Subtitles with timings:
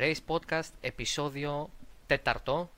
[0.00, 1.70] Race Podcast, επεισόδιο
[2.06, 2.70] τέταρτο.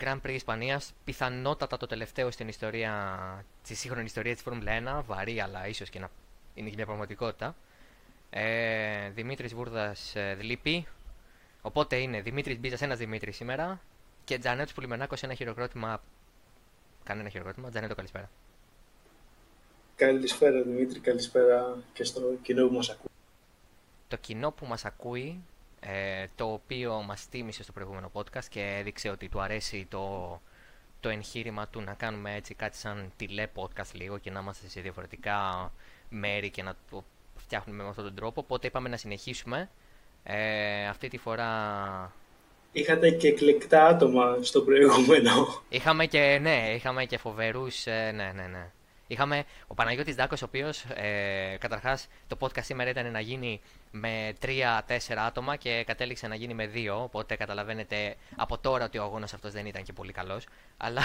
[0.00, 5.40] Grand Prix Ισπανίας, πιθανότατα το τελευταίο στην ιστορία, στη σύγχρονη ιστορία της Φόρμουλα 1, βαρύ
[5.40, 6.10] αλλά ίσως και να
[6.54, 7.56] είναι και μια πραγματικότητα.
[8.30, 10.86] Ε, Δημήτρης Βούρδας ε, Δλήπη,
[11.62, 13.80] οπότε είναι Δημήτρης Μπίζας, ένας Δημήτρης σήμερα
[14.24, 16.02] και Τζανέτος Πουλιμενάκος ένα χειροκρότημα,
[17.04, 18.30] κανένα χειροκρότημα, Τζανέτο καλησπέρα.
[19.96, 23.10] Καλησπέρα Δημήτρη, καλησπέρα και στο κοινό που μας ακούει.
[24.08, 25.42] Το κοινό που μας ακούει
[25.80, 30.40] ε, το οποίο μας τίμησε στο προηγούμενο podcast και έδειξε ότι του αρέσει το,
[31.00, 34.80] το εγχείρημα του να κάνουμε έτσι κάτι σαν τηλέ podcast λίγο και να είμαστε σε
[34.80, 35.72] διαφορετικά
[36.08, 37.04] μέρη και να το
[37.36, 38.40] φτιάχνουμε με αυτόν τον τρόπο.
[38.40, 39.70] Οπότε είπαμε να συνεχίσουμε.
[40.22, 42.12] Ε, αυτή τη φορά...
[42.72, 45.62] Είχατε και εκλεκτά άτομα στο προηγούμενο.
[45.68, 48.70] Είχαμε και, ναι, είχαμε και φοβερούς, ε, ναι, ναι, ναι.
[49.10, 54.32] Είχαμε ο Παναγιώτης Δάκος, ο οποίος ε, καταρχάς το podcast σήμερα ήταν να γίνει με
[54.42, 54.48] 3-4
[55.26, 57.02] άτομα και κατέληξε να γίνει με 2.
[57.02, 60.46] Οπότε καταλαβαίνετε από τώρα ότι ο αγώνας αυτός δεν ήταν και πολύ καλός.
[60.76, 61.02] Αλλά.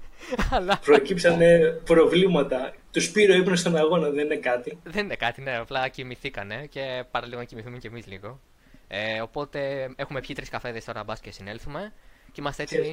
[0.54, 0.80] αλλά...
[0.84, 2.74] Προκύψανε προβλήματα.
[2.90, 4.78] Τους πήρε ο ύπνος στον αγώνα, δεν είναι κάτι.
[4.84, 5.56] Δεν είναι κάτι, ναι.
[5.56, 8.40] Απλά κοιμηθήκανε και παραλίγο να κοιμηθούμε κι εμείς λίγο.
[8.88, 11.92] Ε, οπότε έχουμε πιει τρεις καφέδες τώρα μπας και συνέλθουμε.
[12.32, 12.92] Και είμαστε έτοιμοι.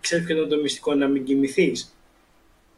[0.00, 1.94] Ξέρεις ποιο είναι το μυστικό να μην κοιμηθείς;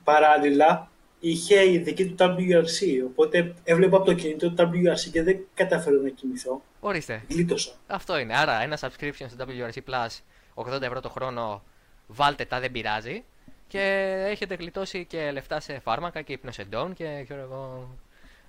[0.04, 0.90] Παράλληλα,
[1.22, 3.06] είχε η δική του WRC.
[3.06, 6.62] Οπότε έβλεπα από το κινητό του WRC και δεν κατάφερα να κοιμηθώ.
[6.80, 7.22] Ορίστε.
[7.28, 7.72] Γλίτωσα.
[7.86, 8.36] Αυτό είναι.
[8.36, 10.08] Άρα ένα subscription στο WRC Plus
[10.54, 11.62] 80 ευρώ το χρόνο.
[12.06, 13.24] Βάλτε τα, δεν πειράζει.
[13.68, 13.80] Και
[14.28, 17.88] έχετε γλιτώσει και λεφτά σε φάρμακα και υπνοσεντών και ξέρω εγώ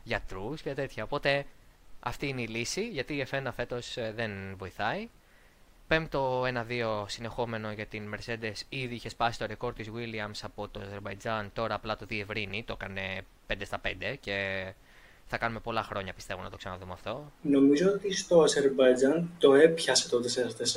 [0.04, 1.04] γιατρούς και τέτοια.
[1.04, 1.46] Οπότε
[2.00, 5.10] αυτή είναι η λύση γιατί η F1 φέτος ε, δεν βοηθάει.
[5.88, 8.62] Πέμπτο 1-2 συνεχόμενο για την Mercedes.
[8.70, 11.50] Ήδη είχε σπάσει το ρεκόρ της Williams από το Αζερβαϊτζάν.
[11.54, 12.64] Τώρα απλά το διευρύνει.
[12.64, 14.66] Το έκανε 5 στα 5 και
[15.26, 17.32] θα κάνουμε πολλά χρόνια πιστεύω να το ξαναδούμε αυτό.
[17.42, 20.20] Νομίζω ότι στο Αζερβαϊτζάν το έπιασε το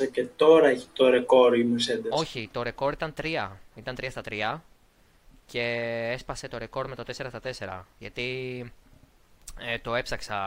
[0.03, 2.09] 4-4 και τώρα έχει το ρεκόρ η Mercedes.
[2.09, 3.49] Όχι, το ρεκόρ ήταν 3.
[3.75, 4.59] Ήταν 3 στα 3
[5.45, 5.61] και
[6.13, 7.41] έσπασε το ρεκόρ με το 4 στα
[7.79, 7.85] 4.
[7.99, 8.73] Γιατί
[9.59, 10.37] ε, το έψαξα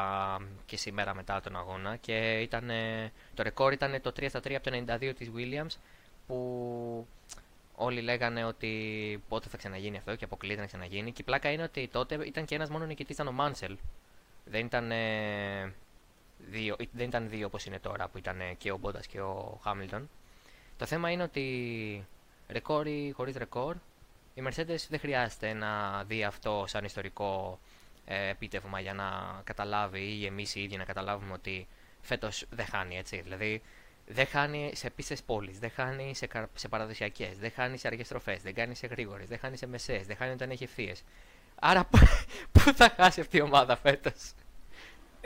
[0.67, 2.71] και σήμερα μετά τον αγώνα και ήταν,
[3.35, 5.77] το ρεκόρ ήταν το 3 στα 3 από το 92 της Williams
[6.27, 7.07] που
[7.75, 11.13] όλοι λέγανε ότι πότε θα ξαναγίνει αυτό και αποκλείεται να ξαναγίνει.
[11.13, 13.77] Και η πλάκα είναι ότι τότε ήταν και ένας μόνο νικητής ήταν ο Μάνσελ
[14.45, 14.93] δεν ήταν
[16.51, 20.09] δύο, δεν ήταν δύο όπως είναι τώρα που ήταν και ο Μπόντας και ο Χάμιλτον
[20.77, 22.07] το θέμα είναι ότι
[22.49, 23.77] ρεκόρ ή χωρίς ρεκόρ
[24.35, 27.70] η Mercedes δεν χρειάζεται να δει αυτό σαν ιστορικό ε,
[28.15, 29.05] επίτευγμα για να
[29.45, 31.67] καταλάβει ή εμείς οι ίδιοι να καταλάβουμε ότι
[32.01, 33.21] φέτος δεν χάνει έτσι.
[33.21, 33.63] Δηλαδή
[34.07, 38.43] δεν χάνει σε πίστες πόλη, δεν χάνει σε, σε παραδοσιακές, δεν χάνει σε αργές στροφές,
[38.43, 41.03] δεν κάνει σε γρήγορες, δεν χάνει σε μεσαίε, δεν χάνει όταν έχει ευθείες.
[41.61, 41.89] Άρα
[42.53, 44.33] πού θα χάσει αυτή η ομάδα φέτος;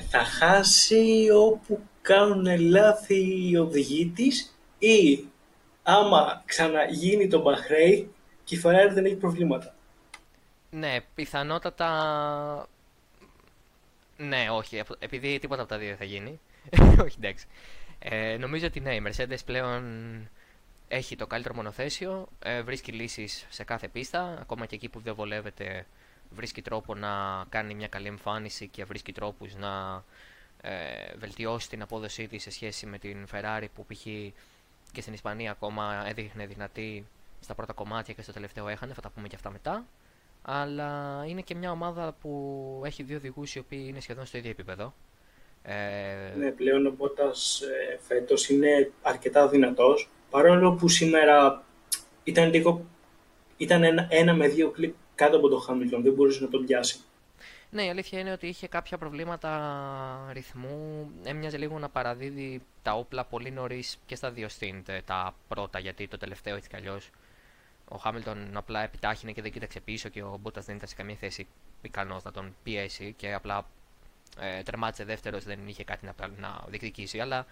[0.08, 5.24] Θα χάσει όπου κάνουν λάθη οι οδηγοί της ή
[5.82, 8.14] άμα ξαναγίνει το Μπαχρέι
[8.44, 9.74] και η Ferrari δεν έχει προβλήματα.
[10.70, 12.68] Ναι, πιθανότατα
[14.28, 16.40] ναι, όχι, επειδή τίποτα από τα δύο θα γίνει.
[17.04, 17.46] όχι, εντάξει.
[17.98, 19.82] Ε, νομίζω ότι ναι, η Mercedes πλέον
[20.88, 25.14] έχει το καλύτερο μονοθέσιο, ε, βρίσκει λύσεις σε κάθε πίστα, ακόμα και εκεί που δεν
[25.14, 25.86] βολεύεται
[26.30, 30.04] βρίσκει τρόπο να κάνει μια καλή εμφάνιση και βρίσκει τρόπους να
[30.60, 34.02] ε, βελτιώσει την απόδοσή της σε σχέση με την Ferrari που π.χ.
[34.92, 37.06] και στην Ισπανία ακόμα έδειχνε δυνατή
[37.40, 39.84] στα πρώτα κομμάτια και στο τελευταίο έχανε, θα τα πούμε και αυτά μετά
[40.46, 44.50] αλλά είναι και μια ομάδα που έχει δύο οδηγού οι οποίοι είναι σχεδόν στο ίδιο
[44.50, 44.94] επίπεδο.
[45.62, 46.36] Ε...
[46.36, 51.64] Ναι, πλέον ο Μπότας ε, φέτος είναι αρκετά δυνατός, παρόλο που σήμερα
[52.24, 52.84] ήταν λίγο
[53.56, 56.98] ήταν ένα, ένα με δύο κλικ κάτω από το Χάμιλτον, δεν μπορούσε να τον πιάσει.
[57.70, 61.10] Ναι, η αλήθεια είναι ότι είχε κάποια προβλήματα ρυθμού.
[61.24, 66.08] Έμοιαζε λίγο να παραδίδει τα όπλα πολύ νωρίς και στα δύο στint, τα πρώτα, γιατί
[66.08, 67.10] το τελευταίο έτσι κι αλλιώς
[67.88, 71.16] ο Χάμιλτον απλά επιτάχυνε και δεν κοίταξε πίσω και ο Μπότα δεν ήταν σε καμία
[71.16, 71.46] θέση
[71.82, 73.66] ικανός να τον πιέσει και απλά
[74.38, 77.20] ε, τερμάτισε δεύτερος, δεν είχε κάτι να, να διεκδικήσει.
[77.20, 77.46] Αλλά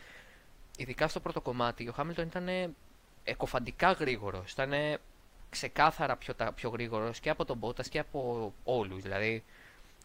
[0.76, 2.74] ειδικά στο πρώτο κομμάτι ο Χάμιλτον ήταν
[3.24, 4.52] εκοφαντικά γρήγορος.
[4.52, 4.72] Ήταν
[5.50, 9.02] ξεκάθαρα πιο, πιο γρήγορος και από τον Μπότα και από όλους.
[9.02, 9.44] Δηλαδή,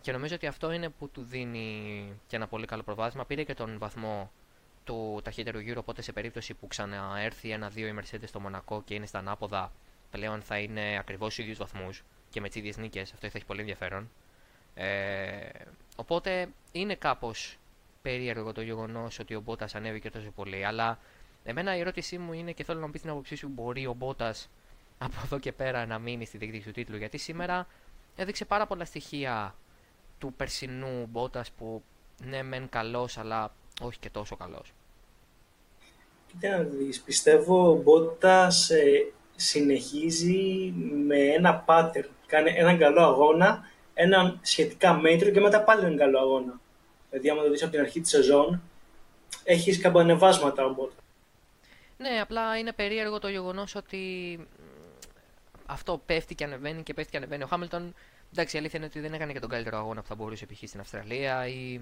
[0.02, 3.26] και νομίζω ότι αυτό είναι που του δίνει και ένα πολύ καλό προβάδισμα.
[3.26, 4.32] Πήρε και τον βαθμό
[4.84, 9.06] του ταχύτερου γύρω, οπότε σε περίπτωση που ξαναέρθει ένα-δύο η Mercedes στο Μονακό και είναι
[9.06, 9.72] στα ανάποδα,
[10.12, 13.14] πλέον θα είναι ακριβώς στους ίδιους βαθμούς και με τις ίδιες νίκες.
[13.14, 14.10] Αυτό θα έχει πολύ ενδιαφέρον.
[14.76, 15.50] Ε,
[15.96, 17.58] οπότε είναι κάπως
[18.02, 20.66] περίεργο το γεγονός ότι ο Μπότας ανέβηκε τόσο πολύ.
[20.66, 21.00] Αλλά
[21.44, 23.94] εμένα η ερώτησή μου είναι και θέλω να μου πεις την άποψή σου: Μπορεί ο
[23.94, 24.50] Μπότας
[24.98, 26.98] από εδώ και πέρα να μείνει στη διεκδίκηση του τίτλου.
[26.98, 27.68] Γιατί σήμερα
[28.16, 29.56] έδειξε πάρα πολλά στοιχεία
[30.20, 31.84] του περσινού Μπότας που
[32.26, 34.74] ναι, μεν καλός, αλλά όχι και τόσο καλός.
[36.28, 40.74] Κοίτα να δεις, πιστεύω ο Μπότας ε, συνεχίζει
[41.06, 42.10] με ένα pattern.
[42.28, 46.60] Κάνει έναν καλό αγώνα, έναν σχετικά μέτρο και μετά πάλι έναν καλό αγώνα.
[47.10, 48.62] Δηλαδή, άμα το δεις από την αρχή της σεζόν,
[49.44, 50.96] έχεις καμπανεβάσματα ο Μπότας.
[51.98, 54.40] Ναι, απλά είναι περίεργο το γεγονός ότι
[55.66, 57.44] αυτό πέφτει και ανεβαίνει και πέφτει και ανεβαίνει.
[57.44, 57.94] Ο Χάμιλτον,
[58.32, 60.68] εντάξει, η αλήθεια είναι ότι δεν έκανε και τον καλύτερο αγώνα που θα μπορούσε π.χ.
[60.68, 61.82] στην Αυστραλία ή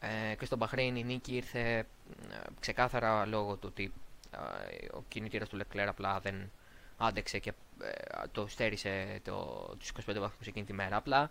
[0.00, 1.84] ε, και στον Μπαχρέιν η νίκη ήρθε ε,
[2.60, 3.92] ξεκάθαρα λόγω του ότι
[4.30, 6.50] ε, ο κινητήρας του Λεκλέρ απλά δεν
[6.96, 7.52] άντεξε και
[7.82, 9.34] ε, το στέρισε το,
[9.78, 10.96] τους 25 βαθμούς εκείνη τη μέρα.
[10.96, 11.30] Απλά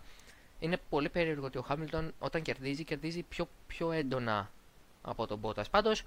[0.58, 4.50] είναι πολύ περίεργο ότι ο Χάμιλτον όταν κερδίζει, κερδίζει πιο, πιο έντονα
[5.02, 5.70] από τον Μπότας.
[5.70, 6.02] Πάντως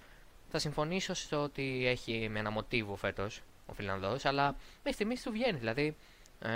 [0.51, 5.31] θα συμφωνήσω στο ότι έχει με ένα μοτίβο φέτος ο Φιλανδός, αλλά μέχρι στιγμής του
[5.31, 5.57] βγαίνει.
[5.57, 5.95] Δηλαδή
[6.39, 6.49] ε,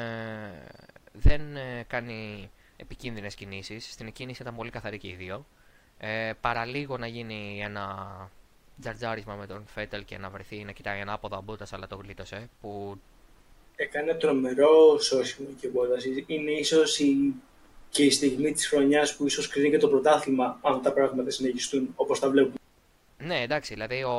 [1.13, 3.91] δεν ε, κάνει επικίνδυνες κινήσεις.
[3.91, 5.45] Στην εκκίνηση ήταν πολύ καθαρή και οι δύο.
[5.97, 8.29] Ε, παραλίγο να γίνει ένα
[8.79, 12.49] τζαρτζάρισμα με τον Φέτελ και να βρεθεί να κοιτάει ανάποδα ο Μπότα, αλλά το γλίτωσε.
[12.61, 12.99] Που...
[13.75, 15.95] Έκανε τρομερό σώσιμο και ο Μπότα.
[16.25, 17.33] Είναι ίσως η...
[17.89, 21.93] και η στιγμή της χρονιάς που ίσως κρίνει και το πρωτάθλημα, αν τα πράγματα συνεχιστούν
[21.95, 22.55] όπως τα βλέπουμε.
[23.17, 24.17] Ναι, εντάξει, δηλαδή ο,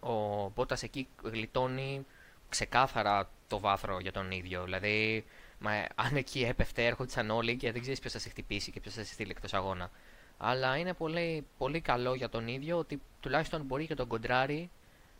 [0.00, 2.06] ο Μπότας εκεί γλιτώνει
[2.48, 4.64] ξεκάθαρα το βάθρο για τον ίδιο.
[4.64, 5.24] Δηλαδή,
[5.58, 8.94] μα, αν εκεί έπεφτε, έρχονταν όλοι και δεν ξέρεις ποιος θα σε χτυπήσει και ποιος
[8.94, 9.90] θα σε στείλει εκτός αγώνα.
[10.38, 14.70] Αλλά είναι πολύ, πολύ καλό για τον ίδιο ότι τουλάχιστον μπορεί και τον κοντράρει,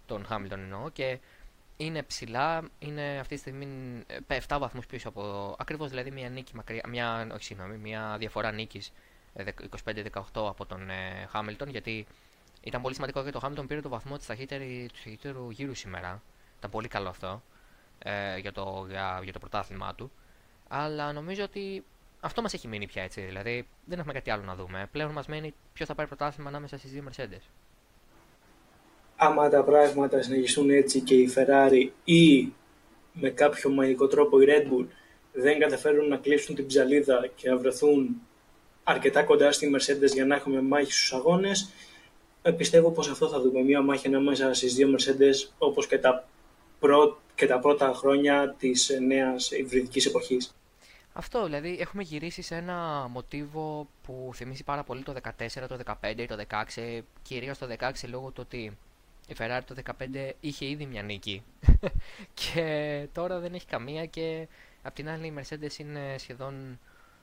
[0.07, 1.19] τον Χάμιλτον εννοώ, και
[1.77, 3.67] είναι ψηλά, είναι αυτή τη στιγμή
[4.29, 5.55] 7 ε, βαθμούς πίσω από.
[5.59, 8.93] Ακριβώς δηλαδή μια νίκη μακριά, μια, όχι συγγνώμη, μια διαφορά νίκης
[9.85, 10.89] 25-18 από τον
[11.29, 12.07] Χάμιλτον, γιατί
[12.61, 14.35] ήταν πολύ σημαντικό γιατί το Χάμιλτον πήρε το βαθμό της του
[14.87, 16.23] ταχύτερου γύρου σήμερα.
[16.59, 17.43] Ήταν πολύ καλό αυτό
[17.99, 20.11] ε, για, το, για, για το πρωτάθλημά του.
[20.69, 21.85] Αλλά νομίζω ότι
[22.25, 23.21] αυτό μας έχει μείνει πια έτσι.
[23.21, 24.89] Δηλαδή δεν έχουμε κάτι άλλο να δούμε.
[24.93, 27.43] Πλέον μας μένει ποιος θα πάρει πρωτάθλημα ανάμεσα στις δύο Mercedes.
[29.17, 32.53] Άμα τα πράγματα συνεχιστούν έτσι και η Ferrari ή
[33.13, 34.87] με κάποιο μαγικό τρόπο η Red Bull
[35.33, 38.21] δεν καταφέρουν να κλείσουν την ψαλίδα και να βρεθούν
[38.85, 41.71] αρκετά κοντά στη Mercedes για να έχουμε μάχη στους αγώνες.
[42.43, 46.29] Ε, πιστεύω πως αυτό θα δούμε, μια μάχη ανάμεσα στις δύο Mercedes όπως και τα,
[46.79, 47.21] πρω...
[47.35, 50.55] και τα πρώτα χρόνια της νέας υβριδικής εποχής.
[51.17, 56.25] Αυτό, δηλαδή έχουμε γυρίσει σε ένα μοτίβο που θυμίζει πάρα πολύ το 14, το 15
[56.29, 56.45] το
[56.75, 58.79] 16, κυρίως το 16 λόγω του ότι
[59.29, 61.43] η Ferrari το 15 είχε ήδη μια νίκη.
[62.53, 64.49] Και τώρα δεν έχει καμία και
[64.83, 66.79] απ' την άλλη η Mercedes είναι σχεδόν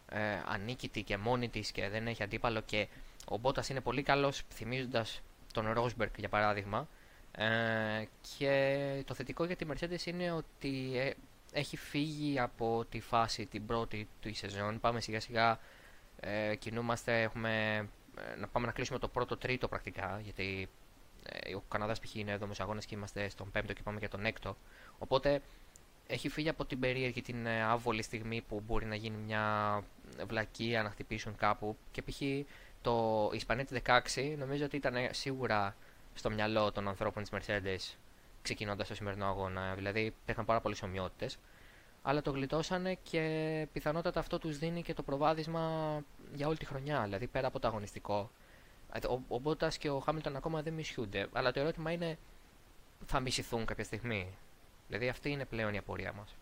[0.10, 2.88] ε, ανίκητη και μόνη της και δεν έχει αντίπαλο και
[3.26, 5.22] ο Μπότας είναι πολύ καλός θυμίζοντας
[5.54, 6.88] τον Ρόσμπερκ για παράδειγμα.
[7.32, 8.06] Ε,
[8.38, 11.12] και το θετικό για τη Mercedes είναι ότι ε,
[11.52, 15.60] έχει φύγει από τη φάση την πρώτη του σεζόν πάμε σιγά σιγά
[16.20, 17.78] ε, κινούμαστε έχουμε
[18.34, 20.70] ε, να πάμε να κλείσουμε το πρώτο τρίτο πρακτικά γιατί
[21.24, 22.16] ε, ο Καναδάς π.χ.
[22.16, 24.58] είναι εδώ αγώνες και είμαστε στον πέμπτο και πάμε για τον έκτο
[24.98, 25.42] οπότε
[26.08, 29.84] έχει φύγει από την περίεργη την ε, άβολη στιγμή που μπορεί να γίνει μια
[30.28, 32.22] βλακεία να χτυπήσουν κάπου και π.χ.
[32.82, 35.76] το Ισπανέτη 16 νομίζω ότι ήταν σίγουρα
[36.14, 37.96] στο μυαλό των ανθρώπων της Mercedes
[38.42, 39.74] ξεκινώντας το σημερινό αγώνα.
[39.76, 41.38] Δηλαδή υπήρχαν πάρα πολλές ομοιότητες.
[42.02, 45.98] Αλλά το γλιτώσανε και πιθανότατα αυτό τους δίνει και το προβάδισμα
[46.34, 47.02] για όλη τη χρονιά.
[47.04, 48.32] Δηλαδή πέρα από το αγωνιστικό.
[49.10, 51.28] Ο, ο Μπότας και ο Χάμιλτον ακόμα δεν μισιούνται.
[51.32, 52.18] Αλλά το ερώτημα είναι
[53.06, 54.28] θα μισηθούν κάποια στιγμή;
[54.88, 56.36] Δηλαδή αυτή είναι πλέον η απορία μας.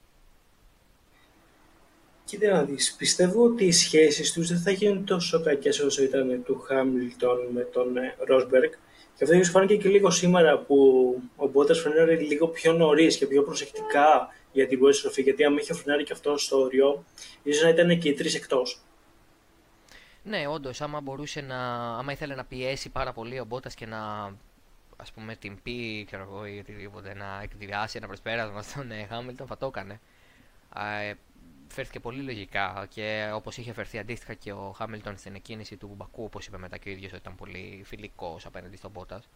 [2.25, 6.43] Κοίτα να δεις, πιστεύω ότι οι σχέσεις τους δεν θα γίνουν τόσο κακές όσο ήταν
[6.43, 7.95] του Χάμιλτον με τον
[8.27, 8.71] Ρόσμπεργκ.
[9.19, 10.75] Και αυτό ίσως φάνηκε και λίγο σήμερα που
[11.35, 15.21] ο Μπότας φρενάρει λίγο πιο νωρίς και πιο προσεκτικά για την πρώτη στροφή.
[15.21, 17.03] Γιατί αν είχε φρενάρει και αυτό στο όριο,
[17.43, 18.81] ίσως να ήταν και οι τρεις εκτός.
[20.23, 21.57] Ναι, όντως, άμα μπορούσε να.
[21.97, 24.33] άμα ήθελε να πιέσει πάρα πολύ ο Μπότας και να
[24.97, 29.47] ας πούμε την πει ξέρω εγώ ή οτιδήποτε να εκδιάσει ένα προσπέρασμα στον ε, Χάμιλτον
[29.47, 29.99] θα το έκανε
[30.75, 31.13] ε,
[31.69, 36.23] φέρθηκε πολύ λογικά και όπως είχε φερθεί αντίστοιχα και ο Χάμιλτον στην εκκίνηση του Μπακού
[36.23, 39.29] όπως είπε μετά και ο ίδιος ότι ήταν πολύ φιλικός απέναντι στον Μπότας.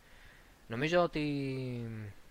[0.68, 1.20] Νομίζω ότι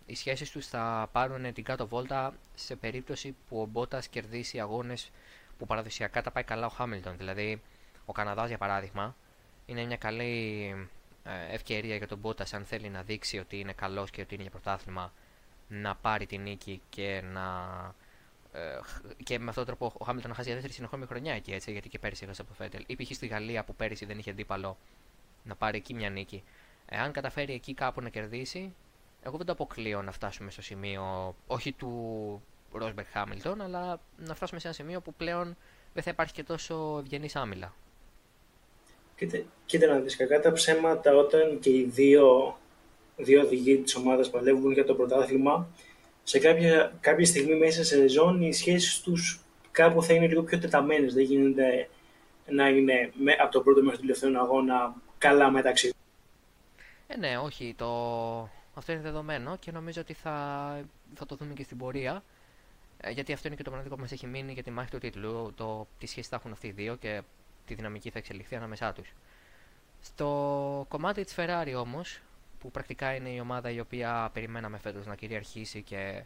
[0.06, 5.10] οι σχέσεις τους θα πάρουν την κάτω βόλτα σε περίπτωση που ο Μπότας κερδίσει αγώνες
[5.58, 7.16] που παραδοσιακά τα πάει καλά ο Χάμιλτον.
[7.16, 7.62] Δηλαδή
[8.04, 9.16] ο Καναδάς για παράδειγμα
[9.66, 10.68] είναι μια καλή
[11.24, 14.42] ε, ευκαιρία για τον Μπότας αν θέλει να δείξει ότι είναι καλός και ότι είναι
[14.42, 15.12] για πρωτάθλημα
[15.68, 17.48] να πάρει την νίκη και να
[17.88, 18.01] ε,
[19.22, 21.72] και με αυτόν τον τρόπο ο Χάμιλτον να χάσει για δεύτερη συνεχόμενη χρονιά εκεί έτσι,
[21.72, 22.84] γιατί και πέρυσι έχασε από το Φέτελ.
[22.86, 23.14] Ή π.χ.
[23.14, 24.76] στη Γαλλία που πέρυσι δεν είχε αντίπαλο
[25.44, 26.42] να πάρει εκεί μια νίκη.
[26.86, 28.74] Εάν καταφέρει εκεί κάπου να κερδίσει,
[29.22, 32.42] εγώ δεν το αποκλείω να φτάσουμε στο σημείο όχι του
[32.72, 35.56] Ρόσμπερκ Χάμιλτον, αλλά να φτάσουμε σε ένα σημείο που πλέον
[35.92, 37.74] δεν θα υπάρχει και τόσο ευγενής άμυλα.
[39.16, 42.56] Κοίτα, κοίτα να δεις, κακά τα ψέματα όταν και οι δύο
[43.16, 45.68] δύο οδηγοί της ομάδας παλεύουν για το πρωτάθλημα,
[46.22, 50.58] σε κάποια, κάποια στιγμή μέσα σε σεζόν οι σχέσεις τους κάπου θα είναι λίγο πιο
[50.58, 51.14] τεταμένες.
[51.14, 51.88] Δεν γίνεται
[52.46, 55.92] να είναι με, από τον πρώτο μέχρι τον τελευταίο αγώνα καλά μεταξύ
[57.12, 57.74] ε, ναι, όχι.
[57.76, 57.88] Το...
[58.74, 60.34] Αυτό είναι δεδομένο και νομίζω ότι θα,
[61.14, 62.22] θα το δούμε και στην πορεία.
[63.00, 64.98] Ε, γιατί αυτό είναι και το μοναδικό που μας έχει μείνει για τη μάχη του
[64.98, 65.52] τίτλου.
[65.56, 67.22] Το τις σχέση θα έχουν αυτοί οι δύο και
[67.66, 69.12] τη δυναμική θα εξελιχθεί ανάμεσά τους.
[70.00, 72.20] Στο κομμάτι της Ferrari όμως,
[72.62, 76.24] που πρακτικά είναι η ομάδα η οποία περιμέναμε φέτος να κυριαρχήσει και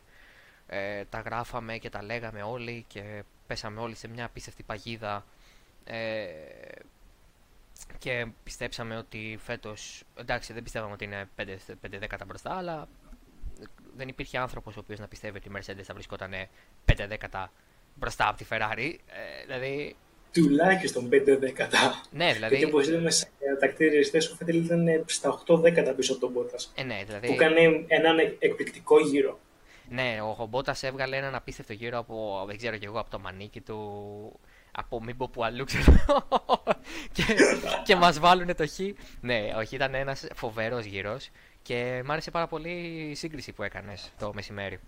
[0.66, 5.24] ε, τα γράφαμε και τα λέγαμε όλοι και πέσαμε όλοι σε μια απίστευτη παγίδα
[5.84, 6.26] ε,
[7.98, 10.02] και πιστέψαμε ότι φέτος.
[10.14, 12.88] Εντάξει, δεν πιστεύαμε ότι είναι 5, 5 δέκατα μπροστά, αλλά
[13.96, 16.32] δεν υπήρχε άνθρωπος ο οποίος να πιστεύει ότι η Mercedes θα βρισκόταν
[16.92, 17.52] 5 δέκατα
[17.94, 18.94] μπροστά από τη Ferrari.
[19.06, 19.96] Ε, δηλαδή.
[20.32, 22.00] Τουλάχιστον 5 δέκατα.
[22.10, 22.58] Ναι, δηλαδή.
[22.58, 23.28] Και όπως είδαμε σε
[23.60, 24.00] τακτήριε
[24.32, 26.72] ο Φέτελ ήταν στα 8 δέκατα πίσω από τον Μπότας.
[26.74, 27.26] Ε, ναι, δηλαδή.
[27.26, 29.38] Που έκανε έναν εκπληκτικό γύρο.
[29.88, 33.60] Ναι, ο Μπότας έβγαλε έναν απίστευτο γύρο από, δεν ξέρω και εγώ, από το μανίκι
[33.60, 34.40] του
[34.76, 35.92] από μην πω που αλλού ξέρω
[37.14, 37.22] και,
[37.84, 38.78] και μας βάλουν το χ.
[39.20, 41.30] Ναι, όχι, ήταν ένας φοβερός γύρος
[41.62, 42.70] και μ' άρεσε πάρα πολύ
[43.10, 44.80] η σύγκριση που έκανες το μεσημέρι.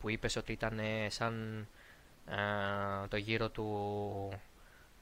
[0.00, 1.66] Που είπες ότι ήταν σαν
[3.08, 4.40] το γύρο του,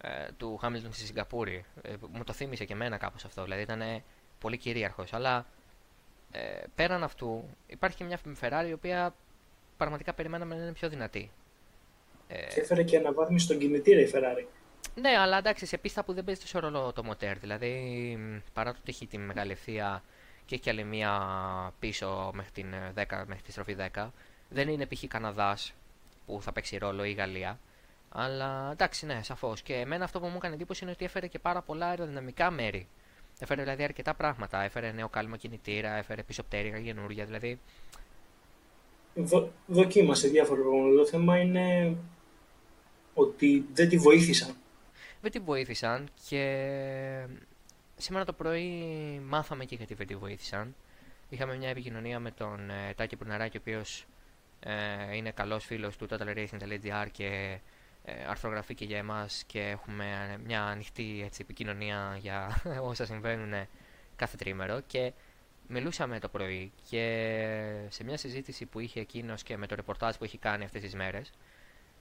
[0.00, 1.64] ε, του Χάμιλτον στη Σιγκαπούρη.
[1.82, 4.02] Ε, μου το θύμισε και εμένα κάπως αυτό, δηλαδή ήταν
[4.40, 5.46] πολύ κυρίαρχος, αλλά
[6.30, 9.14] ε, πέραν αυτού υπάρχει και μια Ferrari η οποία
[9.76, 11.30] πραγματικά περιμέναμε να είναι πιο δυνατή.
[12.28, 14.44] Και έφερε και αναβάθμιση στον κινητήρα η Ferrari.
[14.94, 17.38] Ναι, αλλά εντάξει, σε πίστα που δεν παίζει τόσο ρόλο το μοτέρ.
[17.38, 18.18] Δηλαδή,
[18.52, 20.02] παρά το ότι έχει τη μεγάλη ευθεία
[20.44, 21.12] και έχει άλλη μία
[21.78, 24.08] πίσω μέχρι, την 10, μέχρι τη στροφή 10,
[24.48, 25.04] δεν είναι π.χ.
[25.08, 25.74] Καναδάς
[26.26, 27.58] που θα παίξει ρόλο ή Γαλλία.
[28.08, 29.62] Αλλά εντάξει, ναι, σαφώς.
[29.62, 32.88] Και εμένα αυτό που μου έκανε εντύπωση είναι ότι έφερε και πάρα πολλά αεροδυναμικά μέρη.
[33.38, 34.62] Έφερε δηλαδή αρκετά πράγματα.
[34.62, 37.24] Έφερε νέο κάλυμο κινητήρα, έφερε πίσω πτέρυγα καινούργια.
[37.24, 37.60] Δηλαδή.
[39.14, 40.96] Δο, δοκίμασε διάφορα πράγματα.
[40.96, 41.96] Το θέμα είναι
[43.14, 44.56] ότι δεν τη βοήθησαν.
[45.20, 47.26] Δεν τη βοήθησαν και
[47.96, 48.72] σήμερα το πρωί
[49.26, 50.74] μάθαμε και γιατί δεν τη βοήθησαν.
[51.28, 54.06] Είχαμε μια επικοινωνία με τον ε, Τάκη Προυναράκη, ο οποίος
[54.64, 57.58] ε, είναι καλός φίλος του totalracing.gr και
[58.04, 63.66] ε, αρθρογραφεί και για εμάς και έχουμε μια ανοιχτή έτσι, επικοινωνία για όσα συμβαίνουν
[64.16, 64.80] κάθε τριήμερο.
[64.86, 65.12] Και
[65.68, 67.04] μιλούσαμε το πρωί και
[67.88, 70.94] σε μια συζήτηση που είχε εκείνος και με το ρεπορτάζ που έχει κάνει αυτές τις
[70.94, 71.32] μέρες,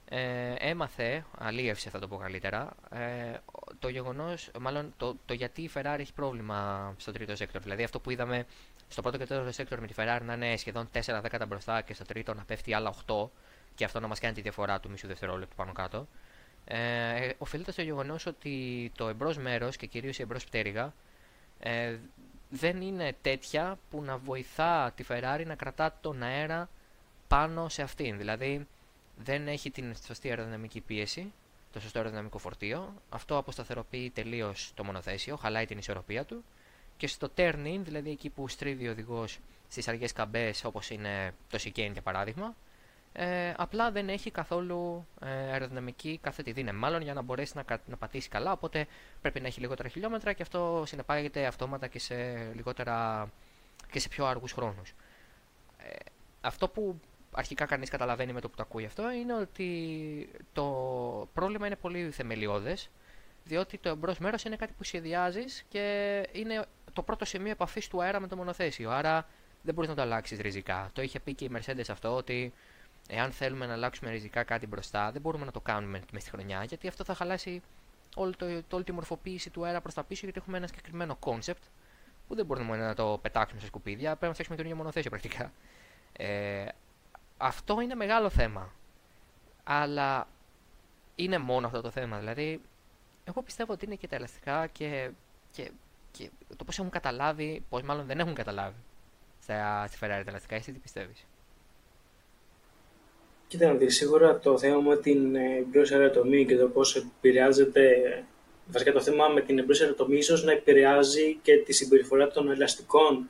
[0.08, 3.38] ε, έμαθε, αλίευσε θα το πω καλύτερα, ε,
[3.78, 7.62] το γεγονός, μάλλον το, το γιατί η Ferrari έχει πρόβλημα στο τρίτο sector.
[7.62, 8.46] Δηλαδή αυτό που είδαμε
[8.92, 11.94] στο πρώτο και τέταρτο sector με τη Ferrari να είναι σχεδόν 4 δέκατα μπροστά και
[11.94, 13.28] στο τρίτο να πέφτει άλλα 8
[13.74, 16.06] και αυτό να μας κάνει τη διαφορά του μισού δευτερόλεπτου πάνω κάτω.
[16.64, 20.94] Ε, οφείλεται στο γεγονός ότι το εμπρός μέρος και κυρίως η εμπρός πτέρυγα
[21.58, 21.96] ε,
[22.50, 26.68] δεν είναι τέτοια που να βοηθά τη Ferrari να κρατά τον αέρα
[27.28, 28.16] πάνω σε αυτήν.
[28.16, 28.66] Δηλαδή,
[29.16, 31.32] δεν έχει την σωστή αεροδυναμική πίεση,
[31.72, 32.94] το σωστό αεροδυναμικό φορτίο.
[33.08, 36.44] Αυτό αποσταθεροποιεί τελείως το μονοθέσιο, χαλάει την ισορροπία του.
[37.02, 41.58] Και στο turning, δηλαδή εκεί που στρίβει ο οδηγός στις αργές καμπές, όπως είναι το
[41.62, 42.54] chicane για παράδειγμα,
[43.12, 46.78] ε, απλά δεν έχει καθόλου ε, αεροδυναμική κάθετη δύναμη.
[46.78, 48.86] Μάλλον για να μπορέσει να, να πατήσει καλά, οπότε
[49.20, 52.14] πρέπει να έχει λιγότερα χιλιόμετρα και αυτό συνεπάγεται αυτόματα και σε,
[52.54, 53.28] λιγότερα,
[53.90, 54.94] και σε πιο αργού χρόνους.
[55.78, 55.94] Ε,
[56.40, 57.00] αυτό που
[57.32, 60.64] αρχικά κανείς καταλαβαίνει με το που το ακούει αυτό είναι ότι το
[61.34, 62.90] πρόβλημα είναι πολύ θεμελιώδες
[63.44, 68.02] διότι το εμπρός μέρος είναι κάτι που σχεδιάζεις και είναι το πρώτο σημείο επαφής του
[68.02, 68.90] αέρα με το μονοθέσιο.
[68.90, 69.26] Άρα
[69.62, 70.90] δεν μπορείς να το αλλάξεις ριζικά.
[70.92, 72.52] Το είχε πει και η Mercedes αυτό ότι
[73.08, 76.64] εάν θέλουμε να αλλάξουμε ριζικά κάτι μπροστά δεν μπορούμε να το κάνουμε μες στη χρονιά
[76.64, 77.62] γιατί αυτό θα χαλάσει
[78.14, 81.18] όλη, το, το, όλη τη μορφοποίηση του αέρα προς τα πίσω γιατί έχουμε ένα συγκεκριμένο
[81.20, 81.62] concept
[82.28, 84.08] που δεν μπορούμε να το πετάξουμε σε σκουπίδια.
[84.08, 85.52] Πρέπει να φτιάξουμε καινούργιο μονοθέσιο πρακτικά.
[86.12, 86.64] Ε,
[87.36, 88.72] αυτό είναι μεγάλο θέμα.
[89.64, 90.28] Αλλά
[91.14, 92.18] είναι μόνο αυτό το θέμα.
[92.18, 92.60] Δηλαδή,
[93.24, 95.10] εγώ πιστεύω ότι είναι και τα ελαστικά και,
[95.50, 95.70] και,
[96.12, 98.76] και το πώς έχουν καταλάβει, πώς μάλλον δεν έχουν καταλάβει
[99.42, 100.54] στα, στη Ferrari τα ελαστικά.
[100.54, 101.26] Εσύ τι πιστεύεις;
[103.52, 107.84] Κοίτα να δεις, σίγουρα το θέμα με την εμπρός αεροτομή και το πώς επηρεάζεται,
[108.66, 113.28] βασικά το θέμα με την εμπρός αεροτομή ίσως να επηρεάζει και τη συμπεριφορά των ελαστικών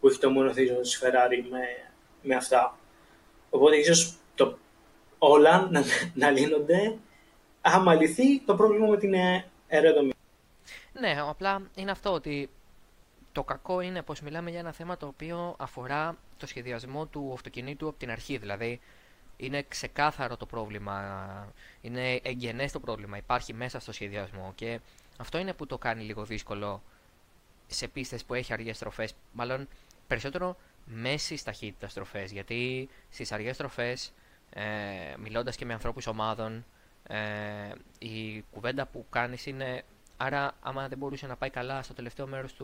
[0.00, 1.60] που έχει το μονοθήσιο της Ferrari με,
[2.22, 2.78] με αυτά.
[3.50, 4.58] Οπότε ίσως το,
[5.18, 5.82] όλα να,
[6.14, 6.96] να λύνονται
[7.60, 9.14] άμα λυθεί το πρόβλημα με την
[9.68, 10.13] αεροδομή.
[11.00, 12.50] Ναι, απλά είναι αυτό ότι
[13.32, 17.88] το κακό είναι πως μιλάμε για ένα θέμα το οποίο αφορά το σχεδιασμό του αυτοκινήτου
[17.88, 18.36] από την αρχή.
[18.38, 18.80] Δηλαδή
[19.36, 24.80] είναι ξεκάθαρο το πρόβλημα, είναι εγγενές το πρόβλημα, υπάρχει μέσα στο σχεδιασμό και
[25.18, 26.82] αυτό είναι που το κάνει λίγο δύσκολο
[27.66, 29.14] σε πίστες που έχει αργές στροφές.
[29.32, 29.68] Μάλλον
[30.06, 32.32] περισσότερο μέση ταχύτητας στροφές.
[32.32, 34.12] Γιατί στις αργές στροφές,
[34.50, 34.62] ε,
[35.18, 36.64] μιλώντας και με ανθρώπους ομάδων,
[37.06, 39.82] ε, η κουβέντα που κάνεις είναι.
[40.16, 42.56] Άρα, άμα δεν μπορούσε να πάει καλά στο τελευταίο μέρος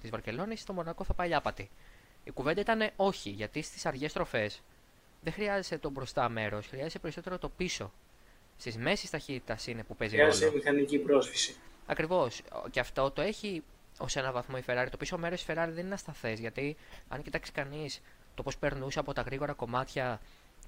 [0.00, 1.70] της Βαρκελόνης, στο Μονακό θα πάει άπατη.
[2.24, 4.50] Η κουβέντα ήταν όχι, γιατί στις αργές στροφέ
[5.20, 7.92] δεν χρειάζεσαι το μπροστά μέρος, χρειάζεσαι περισσότερο το πίσω.
[8.56, 10.32] Στις μέση ταχύτητας είναι που παίζει ρόλο.
[10.32, 11.56] Χρειάζεσαι μηχανική πρόσφυση.
[11.86, 12.42] Ακριβώς.
[12.70, 13.62] Και αυτό το έχει
[13.98, 14.86] ως ένα βαθμό η Ferrari.
[14.90, 16.38] Το πίσω μέρος τη Ferrari δεν είναι ασταθές.
[16.38, 16.76] Γιατί
[17.08, 18.00] αν κοιτάξει κανείς
[18.34, 20.20] το πώς περνούσε από τα γρήγορα κομμάτια,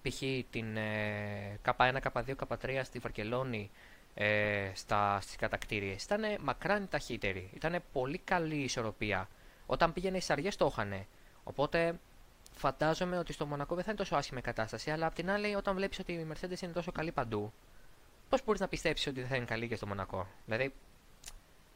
[0.03, 0.23] π.χ.
[0.51, 3.71] την ε, K1, K2, K3 στη Βαρκελόνη
[4.15, 9.29] ε, στα, στις κατακτήριες ήταν μακράν ταχύτερη, ήταν πολύ καλή η ισορροπία
[9.67, 11.07] όταν πήγαινε στι αργές το είχαν
[11.45, 11.99] οπότε
[12.55, 15.75] φαντάζομαι ότι στο Μονακό δεν θα είναι τόσο άσχημη κατάσταση αλλά απ' την άλλη όταν
[15.75, 17.53] βλέπεις ότι η Mercedes είναι τόσο καλή παντού
[18.29, 20.73] πώς μπορείς να πιστέψεις ότι δεν θα είναι καλή και στο Μονακό; Δηλαδή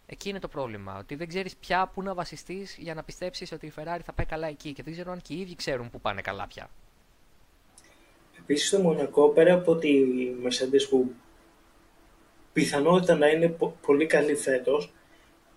[0.06, 0.98] Εκεί είναι το πρόβλημα.
[0.98, 4.26] Ότι δεν ξέρεις πια πού να βασιστείς για να πιστέψεις ότι η Ferrari θα πάει
[4.26, 4.72] καλά εκεί.
[4.72, 6.70] Και δεν ξέρω αν και οι ίδιοι ξέρουν πού πάνε καλά πια.
[8.38, 9.90] Επίσης στο Μονακό, πέρα από τη
[10.44, 11.12] Mercedes που
[12.56, 14.92] πιθανότητα να είναι πολύ καλή φέτος,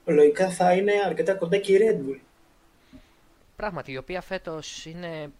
[0.06, 2.20] λογικά θα είναι αρκετά κοντά και η Red Bull.
[3.56, 5.32] Πράγματι, η οποία φέτος είναι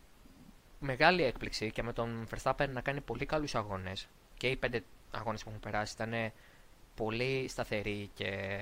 [0.80, 4.08] μεγάλη έκπληξη και με τον Verstappen να κάνει πολύ καλούς αγώνες.
[4.38, 6.32] Και οι πέντε αγώνες που έχουν περάσει ήταν
[6.96, 8.60] πολύ σταθεροί και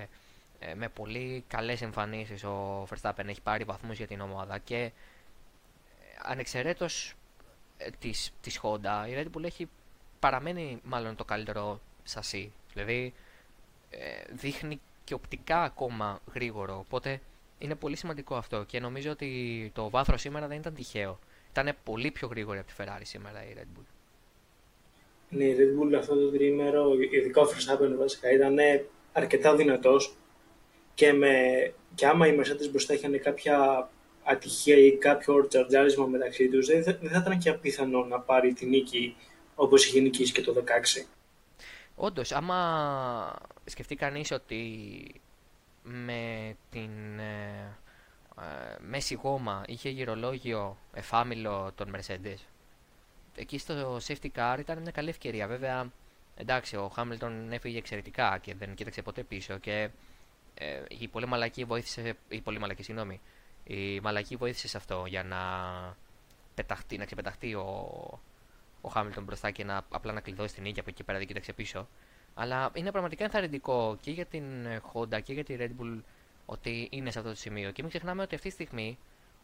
[0.59, 4.91] ε, με πολύ καλές εμφανίσεις ο Verstappen έχει πάρει βαθμούς για την ομάδα και ε,
[6.23, 7.13] ανεξαιρέτως
[7.77, 9.69] ε, της, της Honda η Red Bull έχει
[10.19, 13.13] παραμένει μάλλον το καλύτερο σασί δηλαδή
[14.31, 17.21] δείχνει και οπτικά ακόμα γρήγορο οπότε
[17.59, 21.19] είναι πολύ σημαντικό αυτό και νομίζω ότι το βάθρο σήμερα δεν ήταν τυχαίο
[21.51, 23.85] ήταν πολύ πιο γρήγορη από τη Ferrari σήμερα η Red Bull
[25.29, 28.57] Ναι, η Red Bull αυτό το τρίμερο, ειδικά ο Verstappen βασικά, ήταν
[29.11, 30.15] αρκετά δυνατός
[30.93, 31.33] και, με,
[31.95, 33.89] και άμα οι Mercedes μπροστά είχαν κάποια
[34.23, 38.65] ατυχία ή κάποιο τσαρτζάρισμα μεταξύ τους, δεν, δεν θα ήταν και απίθανο να πάρει τη
[38.65, 39.15] νίκη
[39.55, 41.05] όπως είχε νικήσει και το 16.
[41.99, 45.21] Όντως, άμα σκεφτεί κανείς ότι
[45.83, 47.77] με την ε,
[48.41, 52.37] ε, μέση γόμα είχε γυρολόγιο εφάμιλο των Mercedes,
[53.35, 55.47] εκεί στο safety car ήταν μια καλή ευκαιρία.
[55.47, 55.91] Βέβαια,
[56.35, 59.89] εντάξει, ο Χάμιλτον έφυγε εξαιρετικά και δεν κοίταξε ποτέ πίσω και
[60.53, 63.21] ε, η πολύ μαλακή βοήθησε, η πολύ μαλακή, συγγνώμη,
[63.63, 65.37] η μαλακή βοήθησε σε αυτό για να
[66.55, 68.19] πεταχτεί, να ξεπεταχτεί ο,
[68.87, 71.53] ο Χάμιλτον μπροστά και να απλά να κλειδώσει την νίκη από εκεί πέρα δεν κοίταξε
[71.53, 71.87] πίσω.
[72.33, 74.43] Αλλά είναι πραγματικά ενθαρρυντικό και για την
[74.93, 76.01] Honda και για τη Red Bull
[76.45, 77.71] ότι είναι σε αυτό το σημείο.
[77.71, 78.97] Και μην ξεχνάμε ότι αυτή τη στιγμή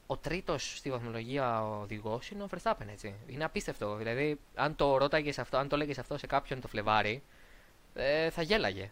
[0.08, 3.14] ο τρίτος στη βαθμολογία οδηγός είναι ο Verstappen, έτσι.
[3.28, 3.96] Είναι απίστευτο.
[3.96, 7.22] Δηλαδή, αν το ρώταγες αυτό, αν το έλεγε αυτό σε κάποιον το Φλεβάρι,
[7.94, 8.92] ε, θα γέλαγε.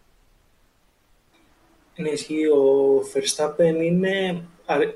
[1.96, 2.46] Ναι, ισχύει.
[2.46, 4.44] Ο Verstappen είναι,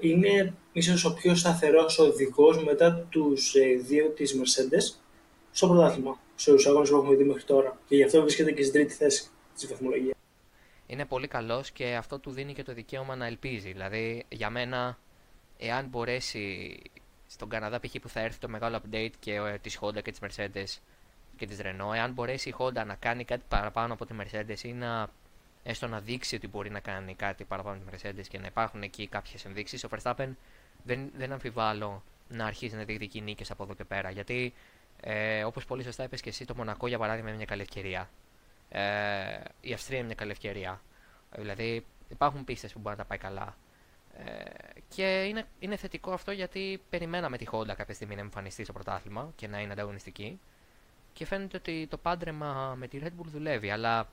[0.00, 5.05] είναι ίσως ο πιο σταθερός οδηγός μετά τους ε, δύο της Mercedes
[5.56, 7.78] στο πρωτάθλημα, στους αγώνες που έχουμε δει μέχρι τώρα.
[7.88, 10.14] Και γι' αυτό βρίσκεται και στην τρίτη θέση της βαθμολογίας.
[10.86, 13.72] Είναι πολύ καλός και αυτό του δίνει και το δικαίωμα να ελπίζει.
[13.72, 14.98] Δηλαδή, για μένα,
[15.58, 16.76] εάν μπορέσει
[17.26, 17.94] στον Καναδά π.χ.
[18.00, 20.80] που θα έρθει το μεγάλο update και ε, της Honda και της Mercedes
[21.36, 24.72] και της Renault, εάν μπορέσει η Honda να κάνει κάτι παραπάνω από τη Mercedes ή
[24.72, 25.08] να
[25.62, 29.06] έστω να δείξει ότι μπορεί να κάνει κάτι παραπάνω τη Mercedes και να υπάρχουν εκεί
[29.06, 30.28] κάποιες ενδείξεις, ο Verstappen
[30.82, 34.10] δεν, δεν αμφιβάλλω να αρχίσει να διεκδικεί νίκες από εδώ και πέρα.
[34.10, 34.52] Γιατί,
[35.08, 38.10] ε, όπως πολύ σωστά είπες και εσύ, το Μονακό για παράδειγμα είναι μια καλή ευκαιρία.
[38.68, 40.80] Ε, η Αυστρία είναι μια καλή ευκαιρία.
[41.36, 43.56] Δηλαδή, υπάρχουν πίστες που μπορεί να τα πάει καλά.
[44.18, 44.50] Ε,
[44.88, 49.32] και είναι, είναι θετικό αυτό γιατί περιμέναμε τη Honda κάποια στιγμή να εμφανιστεί στο πρωτάθλημα
[49.36, 50.40] και να είναι ανταγωνιστική.
[51.12, 53.70] Και φαίνεται ότι το πάντρεμα με τη Red Bull δουλεύει.
[53.70, 54.08] Αλλά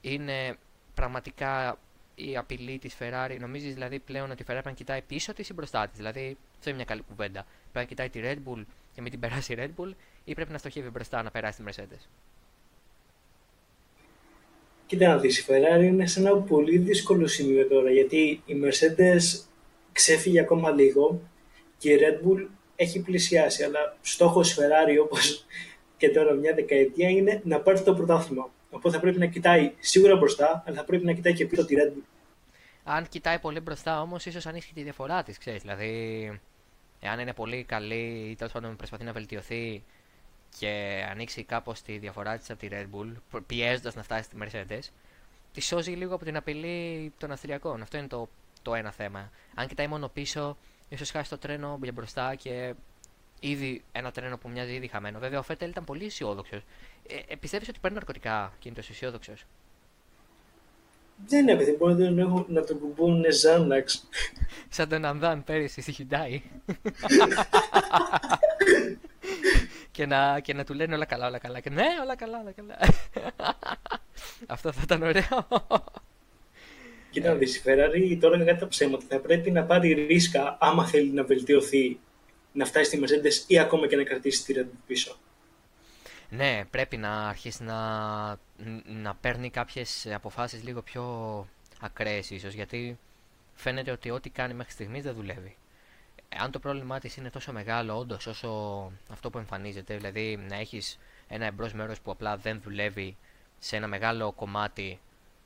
[0.00, 0.56] είναι
[0.94, 1.78] πραγματικά
[2.14, 3.36] η απειλή της Ferrari.
[3.40, 6.36] Νομίζεις δηλαδή πλέον ότι η Ferrari πρέπει να κοιτάει πίσω της ή μπροστά της; Δηλαδή,
[6.56, 7.46] αυτό είναι μια καλή κουβέντα.
[7.72, 9.90] Πρέπει να κοιτάει τη Red Bull και μην την περάσει η Red Bull,
[10.24, 12.06] ή πρέπει να στοχεύει μπροστά να περάσει τη Mercedes;
[14.86, 19.44] Κοίτα να δεις, η Ferrari είναι σε ένα πολύ δύσκολο σημείο τώρα, γιατί η Mercedes
[19.92, 21.20] ξέφυγε ακόμα λίγο
[21.78, 25.46] και η Red Bull έχει πλησιάσει, αλλά στόχος Ferrari όπως
[25.96, 28.50] και τώρα μια δεκαετία είναι να πάρει το πρωτάθλημα.
[28.70, 31.74] Οπότε θα πρέπει να κοιτάει σίγουρα μπροστά, αλλά θα πρέπει να κοιτάει και πίσω τη
[31.78, 32.02] Red Bull.
[32.84, 35.60] Αν κοιτάει πολύ μπροστά όμως, ίσως ανοίξει τη διαφορά της, ξέρεις.
[35.60, 36.40] Δηλαδή,
[37.04, 39.82] εάν είναι πολύ καλή ή τέλος πάντων προσπαθεί να βελτιωθεί
[40.58, 44.90] και ανοίξει κάπως τη διαφορά της από τη Red Bull, πιέζοντας να φτάσει στη Mercedes,
[45.52, 47.82] τη σώζει λίγο από την απειλή των Αυστριακών.
[47.82, 48.28] Αυτό είναι το,
[48.62, 49.30] το ένα θέμα.
[49.54, 50.56] Αν κοιτάει μόνο πίσω,
[50.88, 52.74] ίσως χάσει το τρένο για μπροστά και
[53.40, 55.18] ήδη ένα τρένο που μοιάζει ήδη χαμένο.
[55.18, 56.62] Βέβαια, ο Φέτελ ήταν πολύ αισιόδοξος.
[57.08, 59.44] Ε, ε, πιστεύεις ότι παίρνει ναρκωτικά και είναι τόσο αισιόδοξος;
[61.26, 64.08] Δεν είναι παιδί, μπορεί να, να τον κουμπούν Ζάναξ.
[64.68, 66.40] Σαν τον Ανδάν πέρυσι στη Hyundai.
[69.90, 71.60] και, να, και να του λένε όλα καλά, όλα καλά.
[71.60, 72.78] Και ναι, όλα καλά, όλα καλά.
[74.46, 75.46] Αυτό θα ήταν ωραίο.
[77.10, 79.04] Κοίτα, η Ferrari τώρα κάτι τα ψέματα.
[79.08, 81.98] Θα πρέπει να πάρει ρίσκα άμα θέλει να βελτιωθεί,
[82.52, 85.16] να φτάσει στη Mercedes ή ακόμα και να κρατήσει τη Red πίσω.
[86.34, 88.38] Ναι, πρέπει να αρχίσει να,
[88.86, 91.46] να παίρνει κάποιες αποφάσεις λίγο πιο
[91.80, 92.98] ακραίες ίσως, γιατί
[93.54, 95.56] φαίνεται ότι ό,τι κάνει μέχρι στιγμής δεν δουλεύει.
[96.36, 98.48] Αν το πρόβλημά της είναι τόσο μεγάλο όντως όσο
[99.08, 103.16] αυτό που εμφανίζεται, δηλαδή να έχεις ένα εμπρός μέρος που απλά δεν δουλεύει
[103.58, 105.00] σε ένα μεγάλο κομμάτι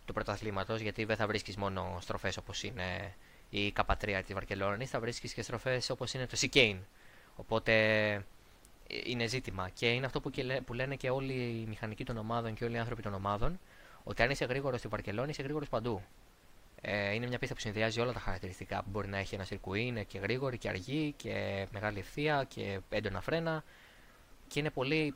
[0.05, 3.15] του πρωταθλήματος, γιατί δεν θα βρίσκεις μόνο στροφές όπως είναι
[3.51, 6.79] η Καπατρία της Βαρκελόνης, θα βρίσκεις και στροφές όπως είναι το Σικέιν.
[7.37, 7.75] Οπότε
[9.05, 9.69] είναι ζήτημα.
[9.69, 10.31] Και είναι αυτό που,
[10.65, 13.59] που λένε και όλοι οι μηχανικοί των ομάδων και όλοι οι άνθρωποι των ομάδων,
[14.05, 16.03] ότι αν είσαι γρήγορος στη Βαρκελόνη, είσαι γρήγορος παντού.
[16.81, 19.87] Ε, είναι μια πίστα που συνδυάζει όλα τα χαρακτηριστικά που μπορεί να έχει ένας σιρκουί.
[19.87, 23.65] Είναι και γρήγορη και αργή και μεγάλη ευθεία και έντονα φρένα.
[24.49, 25.15] Και είναι πολύ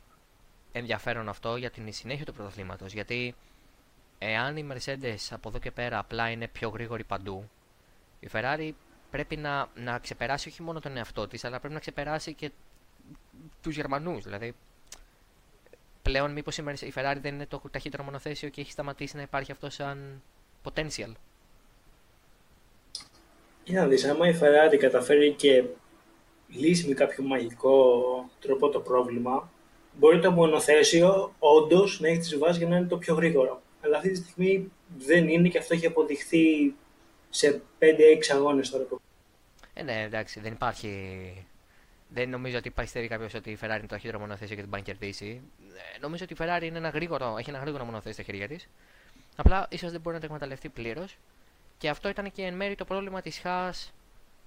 [0.71, 2.93] ενδιαφέρον αυτό για την συνέχεια του πρωταθλήματος.
[2.93, 3.35] Γιατί
[4.17, 7.49] εάν η Mercedes από εδώ και πέρα απλά είναι πιο γρήγορη παντού,
[8.19, 8.71] η Ferrari
[9.11, 12.51] πρέπει να, να ξεπεράσει όχι μόνο τον εαυτό της, αλλά πρέπει να ξεπεράσει και
[13.61, 14.23] τους Γερμανούς.
[14.23, 14.53] Δηλαδή,
[16.01, 19.69] πλέον μήπως η Ferrari δεν είναι το ταχύτερο μονοθέσιο και έχει σταματήσει να υπάρχει αυτό
[19.69, 20.21] σαν
[20.63, 21.11] potential;
[23.63, 25.63] Για να δεις, άμα η Ferrari καταφέρει και
[26.47, 28.03] λύσει με κάποιο μαγικό
[28.39, 29.51] τρόπο το πρόβλημα,
[29.99, 33.61] μπορεί το μονοθέσιο όντως να έχει τις βάσεις για να είναι το πιο γρήγορο.
[33.81, 36.73] Αλλά αυτή τη στιγμή δεν είναι και αυτό έχει αποδειχθεί
[37.29, 37.85] σε 5-6
[38.33, 38.85] αγώνες τώρα.
[39.73, 41.45] Ε, ναι, εντάξει, δεν υπάρχει
[42.13, 44.81] δεν νομίζω ότι πιστεύει κάποιος ότι η Ferrari είναι το ταχύτερο μονοθέσιο και την πάει
[44.81, 45.41] να κερδίσει.
[45.95, 48.67] Ε, νομίζω ότι η Ferrari είναι ένα γρήγορο, έχει ένα γρήγορο μονοθέσιο στα χέρια της.
[49.35, 51.17] Απλά ίσως δεν μπορεί να το εκμεταλλευτεί πλήρως.
[51.77, 53.73] Και αυτό ήταν και εν μέρει το πρόβλημα της Χά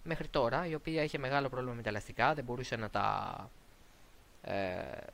[0.02, 3.50] μέχρι τώρα, η οποία είχε μεγάλο πρόβλημα με τα ελαστικά, δεν μπορούσε να τα,
[4.42, 4.52] ε,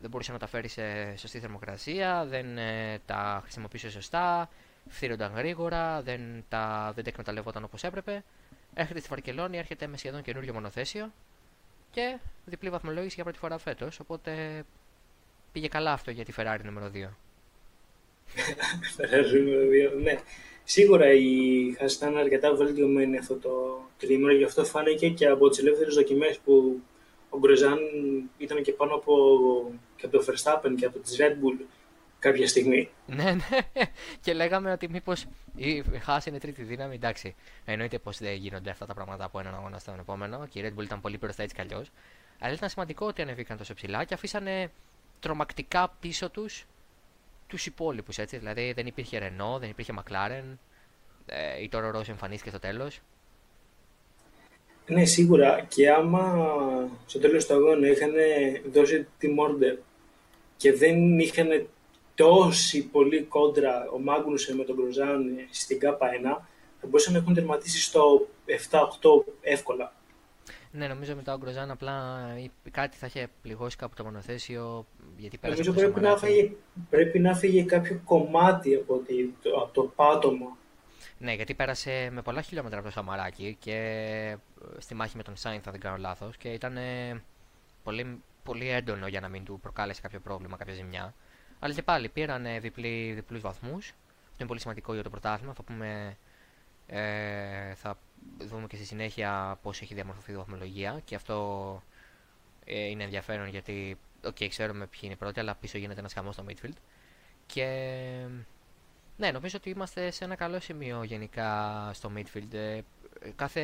[0.00, 4.48] δεν μπορούσε να τα φέρει σε σωστή θερμοκρασία, δεν ε, τα χρησιμοποίησε σωστά,
[4.88, 8.24] φθύρονταν γρήγορα, δεν τα, δεν τα εκμεταλλευόταν όπως έπρεπε.
[8.74, 11.12] Έρχεται στη Βαρκελόνη, έρχεται με σχεδόν καινούριο μονοθέσιο
[11.90, 14.00] και διπλή βαθμολόγηση για πρώτη φορά φέτος.
[14.00, 14.64] Οπότε
[15.52, 16.96] πήγε καλά αυτό για τη Ferrari νούμερο 2.
[18.96, 19.62] Ferrari νούμερο
[19.96, 20.18] 2, ναι.
[20.64, 21.26] Σίγουρα η
[21.80, 26.38] Haas ήταν αρκετά βελτιωμένη αυτό το τρίμηνο, γι' αυτό φάνηκε και από τις ελεύθερες δοκιμές
[26.38, 26.80] που
[27.30, 27.78] ο Γκροζάν
[28.38, 29.14] ήταν και πάνω από,
[29.96, 31.64] και από το Verstappen και από τη Red Bull
[32.20, 32.88] κάποια στιγμή.
[33.06, 33.84] Ναι, ναι.
[34.20, 36.94] Και λέγαμε ότι μήπως η Haas είναι τρίτη δύναμη.
[36.94, 40.46] Εντάξει, εννοείται πως δεν γίνονται αυτά τα πράγματα από έναν αγώνα στον επόμενο.
[40.46, 41.90] Και η Red Bull ήταν πολύ μπροστά έτσι κι αλλιώς.
[42.38, 44.70] Αλλά ήταν σημαντικό ότι ανεβήκαν τόσο ψηλά και αφήσανε
[45.20, 46.66] τρομακτικά πίσω τους
[47.46, 48.16] τους υπόλοιπους.
[48.16, 50.56] Δηλαδή δεν υπήρχε Renault, δεν υπήρχε McLaren.
[51.26, 53.00] Ε, η Toro Rosso εμφανίστηκε στο τέλος.
[54.86, 55.66] Ναι, σίγουρα.
[55.68, 56.48] Και άμα
[57.06, 58.12] στο τέλος του αγώνα είχαν
[58.72, 59.76] δώσει τη Μόρντερ
[60.56, 61.68] και δεν είχαν
[62.20, 66.12] τόση πολύ κόντρα ο Μάγνουσεν με τον Γκροζάν στην ΚΑΠΑ 1,
[66.80, 68.28] θα μπορούσαν να έχουν τερματίσει στο
[68.70, 69.92] 7-8 εύκολα.
[70.72, 72.26] Ναι, νομίζω μετά ο Γκροζάν απλά
[72.70, 74.86] κάτι θα είχε πληγώσει κάπου το μονοθέσιο.
[75.16, 76.56] Γιατί νομίζω πρέπει να, φύγει,
[76.90, 79.02] πρέπει να φύγει κάποιο κομμάτι από,
[79.42, 80.56] το, από το πάτωμα.
[81.18, 84.36] Ναι, γιατί πέρασε με πολλά χιλιόμετρα από το Σαμαράκι και ε,
[84.78, 86.78] στη μάχη με τον Σάιν, θα δεν κάνω λάθος, και ήταν
[87.82, 91.14] πολύ, πολύ έντονο για να μην του προκάλεσε κάποιο πρόβλημα, κάποια ζημιά.
[91.60, 93.88] Αλλά και πάλι πήραν διπλή, διπλούς βαθμούς.
[93.88, 95.54] Αυτό είναι πολύ σημαντικό για το πρωτάθλημα.
[95.54, 96.16] Θα, πούμε,
[96.86, 97.98] ε, θα
[98.38, 101.00] δούμε και στη συνέχεια πώς έχει διαμορφωθεί η βαθμολογία.
[101.04, 101.82] Και αυτό
[102.64, 106.44] ε, είναι ενδιαφέρον γιατί okay, ξέρουμε ποιοι είναι πρώτοι, αλλά πίσω γίνεται ένας χαμός στο
[106.48, 106.76] midfield.
[107.46, 107.66] Και
[109.16, 112.52] ναι, νομίζω ότι είμαστε σε ένα καλό σημείο γενικά στο midfield.
[112.54, 112.80] Ε,
[113.36, 113.62] κάθε,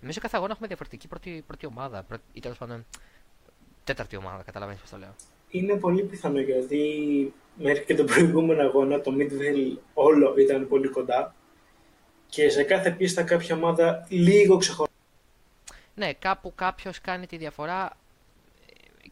[0.00, 2.02] νομίζω κάθε αγώνα έχουμε διαφορετική πρώτη, πρώτη ομάδα.
[2.02, 2.86] Πρώτη, ή τέλος πάντων
[3.84, 5.14] τέταρτη ομάδα, καταλαβαίνεις πώς το λέω
[5.50, 6.82] είναι πολύ πιθανό γιατί
[7.54, 11.34] μέχρι και τον προηγούμενο αγώνα το Midvale όλο ήταν πολύ κοντά
[12.26, 14.94] και σε κάθε πίστα κάποια ομάδα λίγο ξεχωρίζει.
[15.94, 17.96] Ναι, κάπου κάποιος κάνει τη διαφορά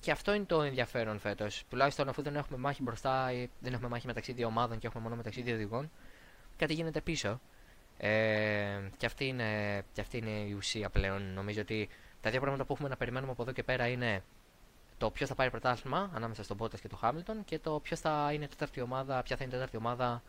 [0.01, 1.65] και αυτό είναι το ενδιαφέρον φέτος.
[1.71, 5.03] Τουλάχιστον αφού δεν έχουμε μάχη μπροστά ή δεν έχουμε μάχη μεταξύ δύο ομάδων και έχουμε
[5.03, 5.91] μόνο μεταξύ δύο οδηγών,
[6.57, 7.41] κάτι γίνεται πίσω.
[7.99, 8.11] Ε,
[8.97, 11.23] και, αυτή είναι, και αυτή είναι η ουσία πλέον.
[11.35, 11.89] Νομίζω ότι
[12.21, 14.23] τα δύο πράγματα που έχουμε να περιμένουμε από εδώ και πέρα είναι
[14.99, 18.31] το ποιος θα πάρει πρωτάθλημα ανάμεσα στον Bottas και τον Hamilton και το ποιος θα
[18.33, 20.23] είναι τέταρτη ομάδα, ποια θα είναι η τέταρτη ομάδα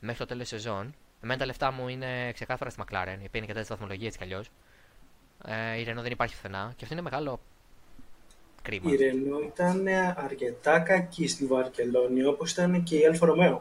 [0.00, 0.94] μέχρι το τέλος της σεζόν.
[1.22, 4.24] Εμένα τα λεφτά μου είναι ξεκάθαρα στη McLaren, η οποία είναι τέταρτη βαθμολογία έτσι κι
[4.24, 4.50] αλλιώς.
[5.46, 7.40] Ε, η Renault δεν υπάρχει πουθενά και αυτό είναι μεγάλο
[8.62, 8.90] κρίμα.
[8.92, 13.58] Η Renault ήταν αρκετά κακή στη Βαρκελόνη όπως ήταν και η Alfa Romeo.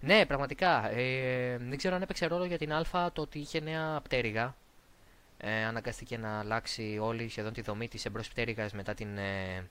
[0.00, 0.90] Ναι, πραγματικά.
[0.90, 4.54] Ε, δεν ξέρω αν έπαιξε ρόλο για την Α το ότι είχε νέα πτέρυγα.
[5.42, 9.68] Ε, αναγκαστήκε να αλλάξει όλη σχεδόν τη δομή της εμπρός πτέρυγας μετά την ε,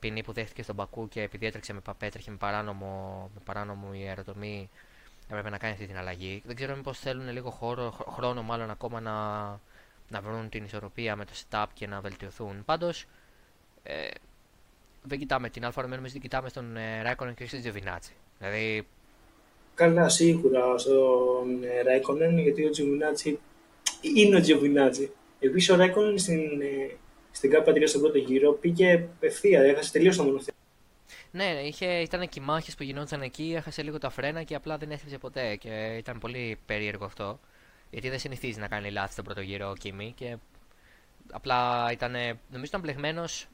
[0.00, 4.70] ποινή που δέχτηκε στον Πακού και επειδή έτρεξε με, παπέτρεχε με παράνομο, με παράνομο ιερωτομή
[5.28, 6.42] έπρεπε να κάνει αυτή την αλλαγή.
[6.46, 9.14] Δεν ξέρω μήπως θέλουν λίγο χώρο, χρόνο μάλλον ακόμα να,
[10.08, 12.64] να βρουν την ισορροπία με το setup και να βελτιωθούν.
[12.64, 13.04] Πάντως,
[13.82, 14.08] ε,
[15.02, 18.12] δεν κοιτάμε την Alfa Romeo, δεν κοιτάμε στον ε, Ράικονεν και στον Τζιοβινάτσι.
[18.38, 18.86] Δηλαδή...
[19.74, 23.38] Καλά, σίγουρα στον ε, Ράικονεν, γιατί ο Τζιοβινάτσι
[24.00, 25.12] είναι ο Τζιοβινάτσι.
[25.38, 26.96] Επίσης, ο Ράικονεν στην, ε,
[27.30, 30.56] στην ΚΑΠΑ στον πρώτο γύρο πήγε ευθεία, έχασε τελείως το μονοθέσιο.
[31.30, 34.90] Ναι, είχε, ήταν και μάχες που γινόταν εκεί, έχασε λίγο τα φρένα και απλά δεν
[34.90, 35.56] έστρεψε ποτέ.
[35.56, 37.40] Και ήταν πολύ περίεργο αυτό.
[37.90, 40.36] Γιατί δεν συνηθίζει να κάνει λάθη στον πρώτο γύρο ο Κίμη και
[41.30, 43.48] απλά ήταν, νομίζω ήταν μπλεγμένος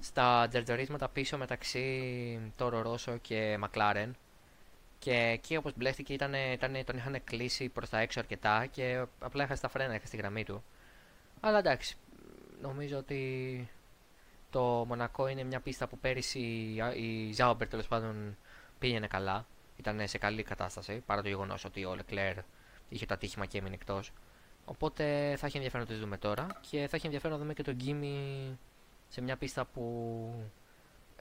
[0.00, 4.16] στα τζερτζορίσματα πίσω μεταξύ Τόρο Ρώσο και Μακλάρεν.
[5.00, 9.42] Και εκεί όπως μπλέχτηκε ήταν, ήταν, τον είχαν κλείσει προς τα έξω αρκετά και απλά
[9.42, 10.64] έχασε τα φρένα, έχασε τη γραμμή του.
[11.40, 11.96] Αλλά εντάξει,
[12.62, 13.70] νομίζω ότι
[14.50, 16.38] το Μονακό είναι μια πίστα που πέρυσι
[16.96, 18.36] η Ζάουμπερ τέλος πάντων
[18.78, 19.46] πήγαινε καλά.
[19.76, 22.36] Ήταν σε καλή κατάσταση παρά το γεγονός ότι ο Λεκλέρ
[22.88, 24.12] είχε το ατύχημα και έμεινε εκτός.
[24.64, 27.62] Οπότε θα έχει ενδιαφέρον να το δούμε τώρα και θα έχει ενδιαφέρον να δούμε και
[27.62, 28.58] τον Γκίμι
[29.08, 30.32] σε μια πίστα που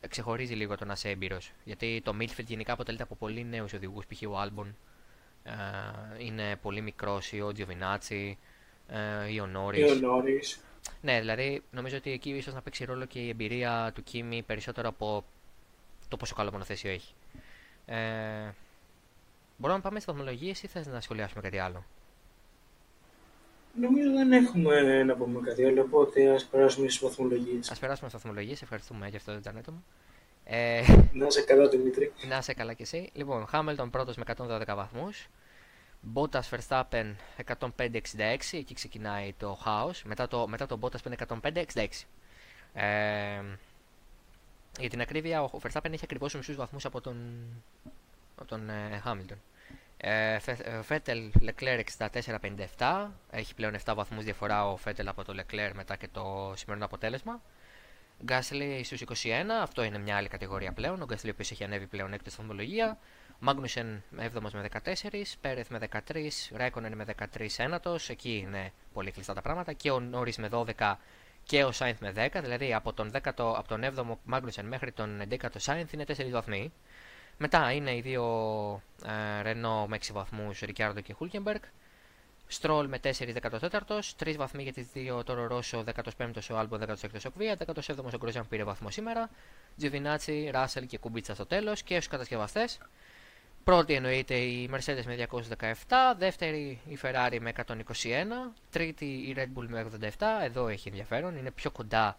[0.07, 1.51] ξεχωρίζει λίγο το να είσαι έμπειρος.
[1.63, 4.21] Γιατί το Milford γενικά αποτελείται από πολύ νέους οδηγούς, π.χ.
[4.29, 4.75] ο Άλμπον
[5.43, 5.53] ε,
[6.17, 8.37] είναι πολύ μικρός, ή ο Τζιοβινάτσι,
[8.87, 10.59] ε, ή ο Νόρις.
[11.01, 14.89] Ναι, δηλαδή νομίζω ότι εκεί ίσως να παίξει ρόλο και η εμπειρία του Κίμη περισσότερο
[14.89, 15.23] από
[16.07, 17.13] το πόσο καλό μονοθέσιο έχει.
[17.85, 17.97] Ε,
[19.57, 21.85] μπορούμε να πάμε στι βαθμολογίε ή θες να σχολιάσουμε κάτι άλλο;
[23.73, 27.71] Νομίζω δεν έχουμε να πούμε κάτι άλλο, οπότε ας περάσουμε στις βαθμολογίες.
[27.71, 29.83] Α περάσουμε στις βαθμολογίες, ευχαριστούμε για αυτό το ήταν έτοιμο.
[30.43, 30.81] Ε,
[31.13, 32.13] να είσαι καλά, Δημήτρη.
[32.27, 33.09] Να είσαι καλά κι εσύ.
[33.13, 35.29] Λοιπόν, Χάμελτον πρώτος με 112 βαθμούς.
[36.13, 37.15] Bottas Verstappen
[37.75, 37.99] 105-66,
[38.51, 40.03] εκεί ξεκινάει το χάος.
[40.03, 41.15] Μετά το, μετά το Bottas που είναι
[41.73, 41.87] 105-66.
[42.73, 43.41] Ε,
[44.79, 47.17] για την ακρίβεια, ο Verstappen έχει ακριβώς μισούς βαθμούς από τον,
[48.35, 49.37] από τον ε, Hamilton.
[50.01, 50.39] Ε,
[50.81, 51.83] Φέτελ Leclerc
[52.77, 56.85] 64-57, έχει πλέον 7 βαθμούς διαφορά ο Φέτελ από το Leclerc μετά και το σημερινό
[56.85, 57.41] αποτέλεσμα.
[58.23, 59.05] Γκάσλι στους 21,
[59.61, 61.01] αυτό είναι μια άλλη κατηγορία πλέον.
[61.01, 62.97] Ο Γκάσλι ο οποίος έχει ανέβει πλέον έκτη στην ομολογία.
[63.39, 64.89] Μάγνουσεν 7ο με 14,
[65.41, 69.99] Πέρεθ με 13, Ρέκονεν με 13 ένατος, εκεί είναι πολύ κλειστά τα πράγματα, και ο
[69.99, 70.95] Νόρι με 12
[71.43, 75.21] και ο Σάινθ με 10, δηλαδή από τον, 10ο, από τον 7ο Μάγνουσεν μέχρι τον
[75.29, 76.73] 11ο Σάινθ είναι 4 βαθμοί.
[77.41, 78.23] Μετά είναι οι δύο
[79.05, 81.61] ε, Ρενό με 6 βαθμούς, Ρικιάρντο και Χούλκεμπεργκ.
[82.47, 87.19] Στρόλ με 4 14ο, 3 βαθμοί για τις δύο Τόρο Ρώσο, 15ο ο Άλμπο, 16ο
[87.25, 89.29] ο Κβία, 17ο ο Γκροζάν πήρε βαθμό σήμερα.
[89.77, 92.79] Τζιβινάτσι, Ράσελ και Κουμπίτσα στο τέλος και στους κατασκευαστές.
[93.63, 95.73] Πρώτη εννοείται η Mercedes με 217,
[96.17, 97.73] δεύτερη η Ferrari με 121,
[98.69, 102.17] τρίτη η Red Bull με 87, εδώ έχει ενδιαφέρον, είναι πιο κοντά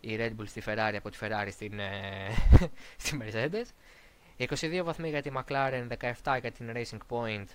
[0.00, 2.30] η Red Bull στη Ferrari από τη Ferrari στην, ε,
[3.02, 3.66] στη Mercedes.
[4.38, 5.86] 22 βαθμοί για τη McLaren,
[6.22, 7.46] 17 για την Racing Point,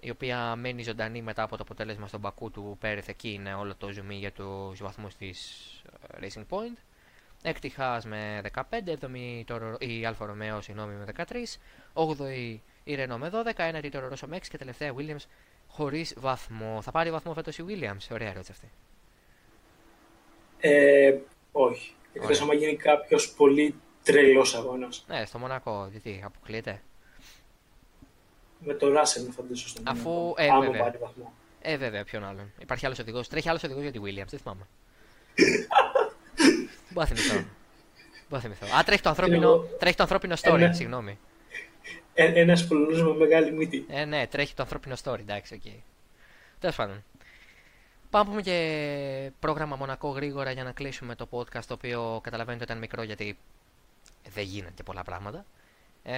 [0.00, 3.74] η οποία μένει ζωντανή μετά από το αποτέλεσμα στον Πακού του Πέρεθ, εκεί είναι όλο
[3.74, 5.62] το ζουμί για τους βαθμούς της
[6.20, 6.76] ε, Racing Point.
[7.42, 8.62] Έκτη Haas με 15,
[9.00, 11.22] 7η η Alfa Romeo συγγνώμη με 13,
[11.94, 15.24] 8η η Renault με 12, 9η Toro Rosso με 6 και τελευταία Williams
[15.68, 16.82] χωρίς βαθμό.
[16.82, 18.70] Θα πάρει βαθμό φέτος η Williams, ωραία ερώτηση αυτή.
[20.60, 21.14] Ε,
[21.52, 21.94] όχι.
[22.12, 25.04] Εκτός άμα γίνει κάποιος πολύ τρελός αγώνας.
[25.08, 26.82] Ναι, στο Μονακό, γιατί αποκλείεται.
[28.58, 30.82] Με το Russell φαντάζομαι στο Αφού, ε, βέβαια.
[30.82, 31.32] πάρει βαθμό.
[31.60, 32.52] Ε, βέβαια, ποιον άλλον.
[32.58, 33.28] Υπάρχει άλλος οδηγός.
[33.28, 34.66] Τρέχει άλλος οδηγός για τη Williams, δεν θυμάμαι.
[36.90, 37.34] Μπορώ να θυμηθώ.
[37.34, 37.46] Μπορώ
[38.28, 38.66] να θυμηθώ.
[38.76, 40.72] Α, τρέχει το ανθρώπινο, τρέχει το ανθρώπινο story, ένα...
[40.72, 41.18] συγγνώμη.
[42.14, 43.86] Ε, Ένας Πολωνός με μεγάλη μύτη.
[43.88, 45.60] Ε, ναι, τρέχει το ανθρώπινο story, εντάξει, OK.
[45.64, 45.80] Okay.
[46.58, 47.04] Τέλος πάντων.
[48.10, 52.78] Πάμε πούμε και πρόγραμμα Μονακό γρήγορα για να κλείσουμε το podcast το οποίο καταλαβαίνετε ήταν
[52.78, 53.38] μικρό γιατί
[54.34, 55.44] δεν γίνανε και πολλά πράγματα.
[56.02, 56.14] Ε...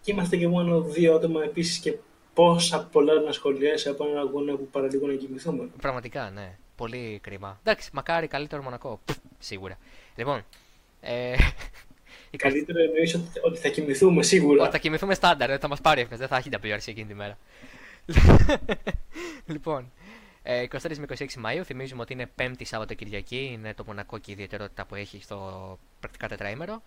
[0.00, 1.94] Και είμαστε και μόνο δύο άτομα επίσης και
[2.34, 5.68] πόσα πολλά να σχολιάσει από έναν αγώνα που παραλίγο να κοιμηθούμε.
[5.80, 6.56] Πραγματικά, ναι.
[6.76, 7.58] Πολύ κρίμα.
[7.64, 9.00] Εντάξει, μακάρι καλύτερο Μονακό.
[9.38, 9.78] Σίγουρα.
[10.16, 10.44] Λοιπόν.
[11.00, 11.34] Ε...
[12.36, 14.62] Καλύτερο εννοείς ότι, θα κοιμηθούμε σίγουρα.
[14.62, 16.18] Ότι θα κοιμηθούμε στάνταρ, δεν θα μας πάρει εύκολα.
[16.18, 17.38] Δεν θα έχει WRC εκείνη τη μέρα.
[19.52, 19.92] λοιπόν.
[20.44, 24.86] 23 με 26 Μαΐου θυμίζουμε ότι είναι 5η Σαββατοκυριακή, είναι το Μονακό και η ιδιαιτερότητα
[24.86, 26.82] που έχει στο πρακτικά τετραήμερο.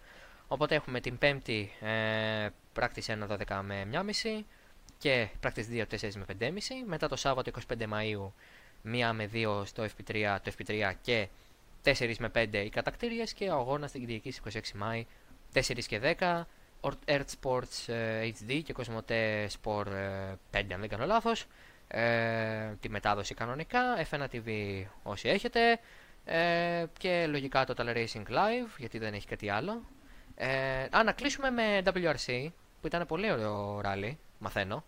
[0.47, 4.43] Οπότε έχουμε την 5η ε, πράκτης 1 12 με 1,5
[4.97, 6.49] και πράκτης 2 4 με 5,5.
[6.85, 8.31] Μετά το Σάββατο 25 Μαΐου
[8.83, 11.27] 1 με 2 στο FP3, το FP3 και
[11.83, 15.05] 4 με 5 οι κατακτήριες και ο αγώνας στην Κυριακή 26 Μάη
[15.53, 16.43] 4 και 10
[17.05, 17.93] Earth Sports
[18.41, 19.87] HD και Cosmote Sport
[20.51, 21.45] 5 αν δεν κάνω λάθος
[21.95, 23.79] ε, τη μετάδοση κανονικά,
[24.09, 24.47] F1 TV
[25.03, 25.79] όσοι έχετε
[26.25, 29.81] ε, και λογικά το Total Racing Live γιατί δεν έχει κάτι άλλο.
[30.35, 30.47] Ε,
[30.97, 32.47] α, να κλείσουμε με WRC
[32.81, 34.83] που ήταν πολύ ωραίο ράλι, μαθαίνω.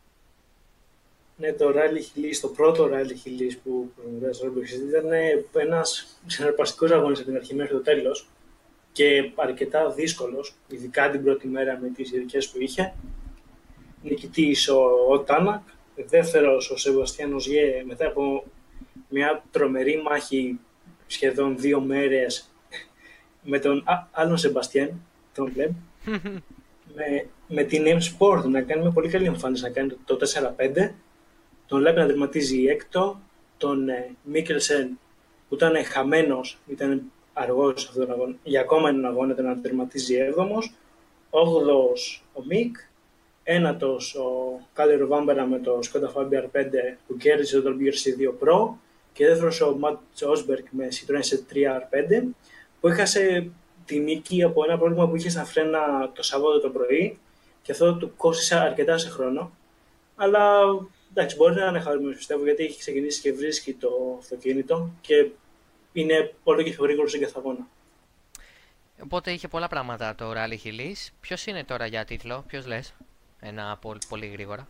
[1.38, 4.41] Ναι, το Rally Hills, το πρώτο Rally Hills που προηγουμένως
[4.89, 5.12] ήταν
[5.54, 8.28] ένας συναρπαστικός αγώνας από την αρχή μέχρι το τέλος
[8.91, 12.94] και αρκετά δύσκολος, ειδικά την πρώτη μέρα με τις ειδικέ που είχε.
[14.04, 15.62] Νικητής ο, ο Τάνακ,
[15.95, 18.43] δεύτερος ο Σεβαστιάνος Γε μετά από
[19.10, 20.60] μια τρομερή μάχη
[21.08, 22.49] σχεδόν δύο μέρες
[23.41, 25.01] με τον άλλον Σεμπαστιάν,
[25.34, 25.71] τον Πλεμ,
[26.95, 30.17] με, με την M Sport να κάνει μια πολύ καλή εμφάνιση, να κάνει το
[30.58, 30.91] 4-5,
[31.67, 33.19] τον Λέμπ να δερματίζει έκτο,
[33.58, 34.99] τον ε, Μίκελσεν
[35.49, 40.15] που ήταν χαμένος, ήταν αργός σε αυτόν τον αγώνα, για ακόμα έναν αγώνα να τερματίζει
[40.15, 40.73] έβδομος,
[41.29, 42.77] όγδοος ο Μικ,
[43.47, 46.65] ένατος ο Κάλερ Βάμπερα με το Skoda Fabia R5
[47.08, 48.73] που κέρδισε το WRC 2 Pro
[49.13, 52.23] και δεύτερος ο Ματ Osberg με Citroën C3 R5
[52.79, 53.49] που έχασε
[53.86, 57.19] τη νίκη από ένα πρόβλημα που είχε στα φρένα το Σαββάτο το πρωί
[57.62, 59.51] και αυτό του κόστησε αρκετά σε χρόνο.
[60.15, 60.62] Αλλά
[61.10, 65.29] εντάξει, μπορεί να είναι χαρούμενο πιστεύω γιατί έχει ξεκινήσει και βρίσκει το αυτοκίνητο και
[65.93, 67.67] είναι όλο και πιο γρήγορος σε κάθε αγώνα.
[69.03, 71.08] Οπότε είχε πολλά πράγματα το Rally Hills.
[71.21, 72.93] Ποιος είναι τώρα για τίτλο, ποιος λες,
[73.47, 74.67] ένα πολύ, πολύ γρήγορα.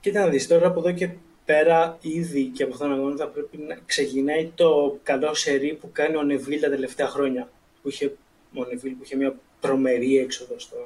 [0.00, 1.10] Κοίτα να δεις, τώρα από εδώ και
[1.44, 5.90] πέρα ήδη και από αυτόν τον αγώνα θα πρέπει να ξεκινάει το καλό σερί που
[5.92, 7.48] κάνει ο Νεβίλ τα τελευταία χρόνια.
[7.82, 8.16] Που είχε,
[8.54, 10.76] ο Νεβίλ που είχε μια τρομερή έξοδο στο,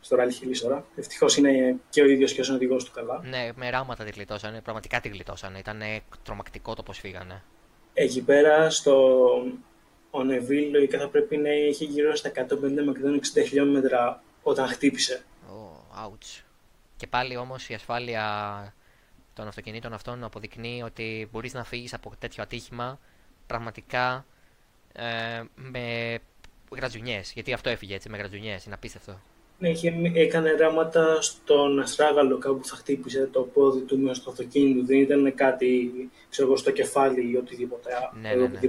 [0.00, 0.84] στο Rally Hills τώρα.
[0.96, 3.20] Ευτυχώς είναι και ο ίδιος και ο οδηγό του καλά.
[3.24, 4.60] Ναι, με ράματα τη γλιτώσανε.
[4.60, 5.58] Πραγματικά τη γλιτώσανε.
[5.58, 5.82] Ήταν
[6.22, 7.42] τρομακτικό το πώς φύγανε.
[7.94, 9.18] Εκεί πέρα στο.
[10.10, 15.22] Ο Νεβίλ λογικά θα πρέπει να είχε γύρω στα 150 με 160 χιλιόμετρα όταν χτύπησε.
[15.98, 16.42] Oh, ouch.
[16.96, 18.24] Και πάλι όμως η ασφάλεια
[19.34, 22.98] των αυτοκινήτων αυτών αποδεικνύει ότι μπορείς να φύγεις από τέτοιο ατύχημα
[23.46, 24.24] πραγματικά
[24.92, 26.18] ε, με
[26.76, 27.32] γρατζουνιές.
[27.32, 29.20] Γιατί αυτό έφυγε έτσι, με γρατζουνιές, είναι απίστευτο.
[29.58, 34.30] Ναι, είχε, έκανε ράματα στον αστράγαλο κάπου που θα χτύπησε το πόδι του μέσα στο
[34.30, 34.86] αυτοκίνητο.
[34.86, 35.92] Δεν ήταν κάτι,
[36.30, 37.90] ξέρω στο κεφάλι ή οτιδήποτε.
[38.20, 38.60] Ναι, ναι, ναι.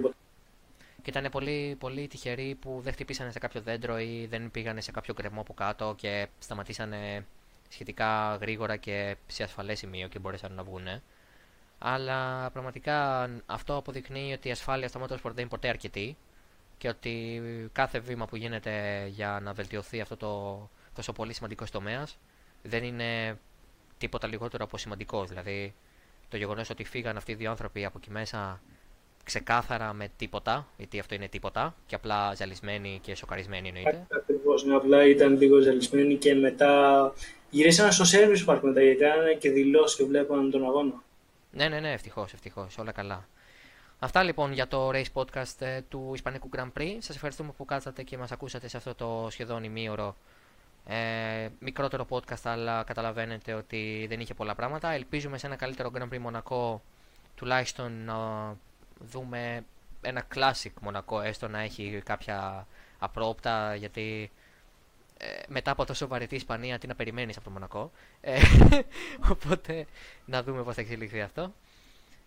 [1.02, 4.92] Και ήταν πολύ, πολύ τυχεροί που δεν χτυπήσανε σε κάποιο δέντρο ή δεν πήγανε σε
[4.92, 7.26] κάποιο κρεμό από κάτω και σταματήσανε
[7.70, 10.88] σχετικά γρήγορα και σε ασφαλές σημείο και μπορέσαν να βγουν.
[11.80, 16.18] Αλλά πραγματικά αυτό αποδεικνύει ότι η ασφάλεια στο motorsport δεν είναι ποτέ αρκετή
[16.78, 22.18] και ότι κάθε βήμα που γίνεται για να βελτιωθεί αυτό το τόσο πολύ σημαντικός τομέας
[22.64, 23.38] δεν είναι
[23.98, 25.26] τίποτα λιγότερο από σημαντικό.
[25.26, 25.74] Δηλαδή,
[26.30, 28.62] το γεγονός ότι φύγαν αυτοί οι δύο άνθρωποι από εκεί μέσα
[29.30, 34.08] ξεκάθαρα με τίποτα, γιατί αυτό είναι τίποτα, και απλά ζαλισμένοι και σοκαρισμένοι εννοείται.
[34.16, 37.14] Ακριβώς, ναι, απλά ήταν λίγο ζαλισμένοι και μετά
[37.50, 41.04] γυρίσανε στο service park μετά, γιατί ήταν και δηλώσεις και βλέπαν τον αγώνα.
[41.52, 43.28] Ναι, ναι, ναι, ευτυχώς, ευτυχώς, όλα καλά.
[44.00, 46.96] Αυτά λοιπόν για το race podcast ε, του Ισπανικού Grand Prix.
[47.00, 50.16] Σας ευχαριστούμε που κάτσατε και μας ακούσατε σε αυτό το σχεδόν ημίωρο
[50.86, 54.92] ε, μικρότερο podcast, αλλά καταλαβαίνετε ότι δεν είχε πολλά πράγματα.
[54.92, 56.82] Ελπίζουμε σε ένα καλύτερο Grand Prix Μονακό
[57.36, 58.16] τουλάχιστον να
[59.00, 59.64] δούμε
[60.02, 62.68] ένα classic Μονακό, έστω να έχει κάποια
[63.00, 64.32] απρόπτα, γιατί
[65.18, 67.92] ε, μετά από τόσο βαρετή Ισπανία τι να περιμένεις από το Μονακό.
[68.22, 68.42] Ε,
[69.32, 69.86] οπότε
[70.26, 71.54] να δούμε πώς θα εξελιχθεί αυτό.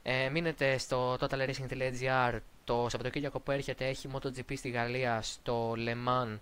[0.03, 6.39] Ε, μείνετε στο totalracing.gr το Σαββατοκύριακο που έρχεται έχει MotoGP στη Γαλλία στο Le Mans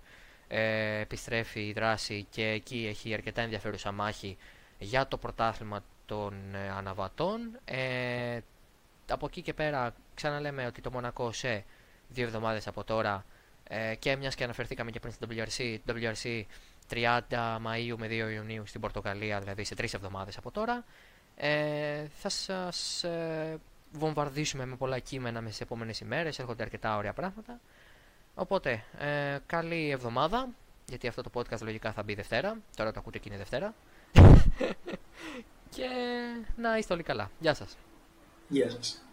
[0.49, 4.37] ε, επιστρέφει η δράση και εκεί έχει αρκετά ενδιαφέρουσα μάχη
[4.79, 7.59] για το πρωτάθλημα των ε, αναβατών.
[7.65, 8.39] Ε,
[9.11, 11.65] από εκεί και πέρα ξαναλέμε ότι το Μονακό σε
[12.09, 13.25] δύο εβδομάδες από τώρα
[13.69, 16.43] ε, και μιας και αναφερθήκαμε και πριν στην WRC, WRC
[16.91, 17.21] 30
[17.67, 20.85] Μαΐου με 2 Ιουνίου στην Πορτογαλία, δηλαδή σε τρεις εβδομάδες από τώρα,
[21.37, 23.59] ε, θα σας ε,
[23.93, 27.61] βομβαρδίσουμε με πολλά κείμενα μες τις επόμενες ημέρες, έρχονται αρκετά ωραία πράγματα.
[28.35, 30.49] Οπότε, ε, καλή εβδομάδα,
[30.89, 33.75] γιατί αυτό το podcast λογικά θα μπει Δευτέρα, τώρα το ακούτε και είναι Δευτέρα.
[35.75, 35.89] και
[36.57, 37.31] να είστε όλοι καλά.
[37.41, 37.77] Γεια σας.
[38.49, 39.10] Γεια σας.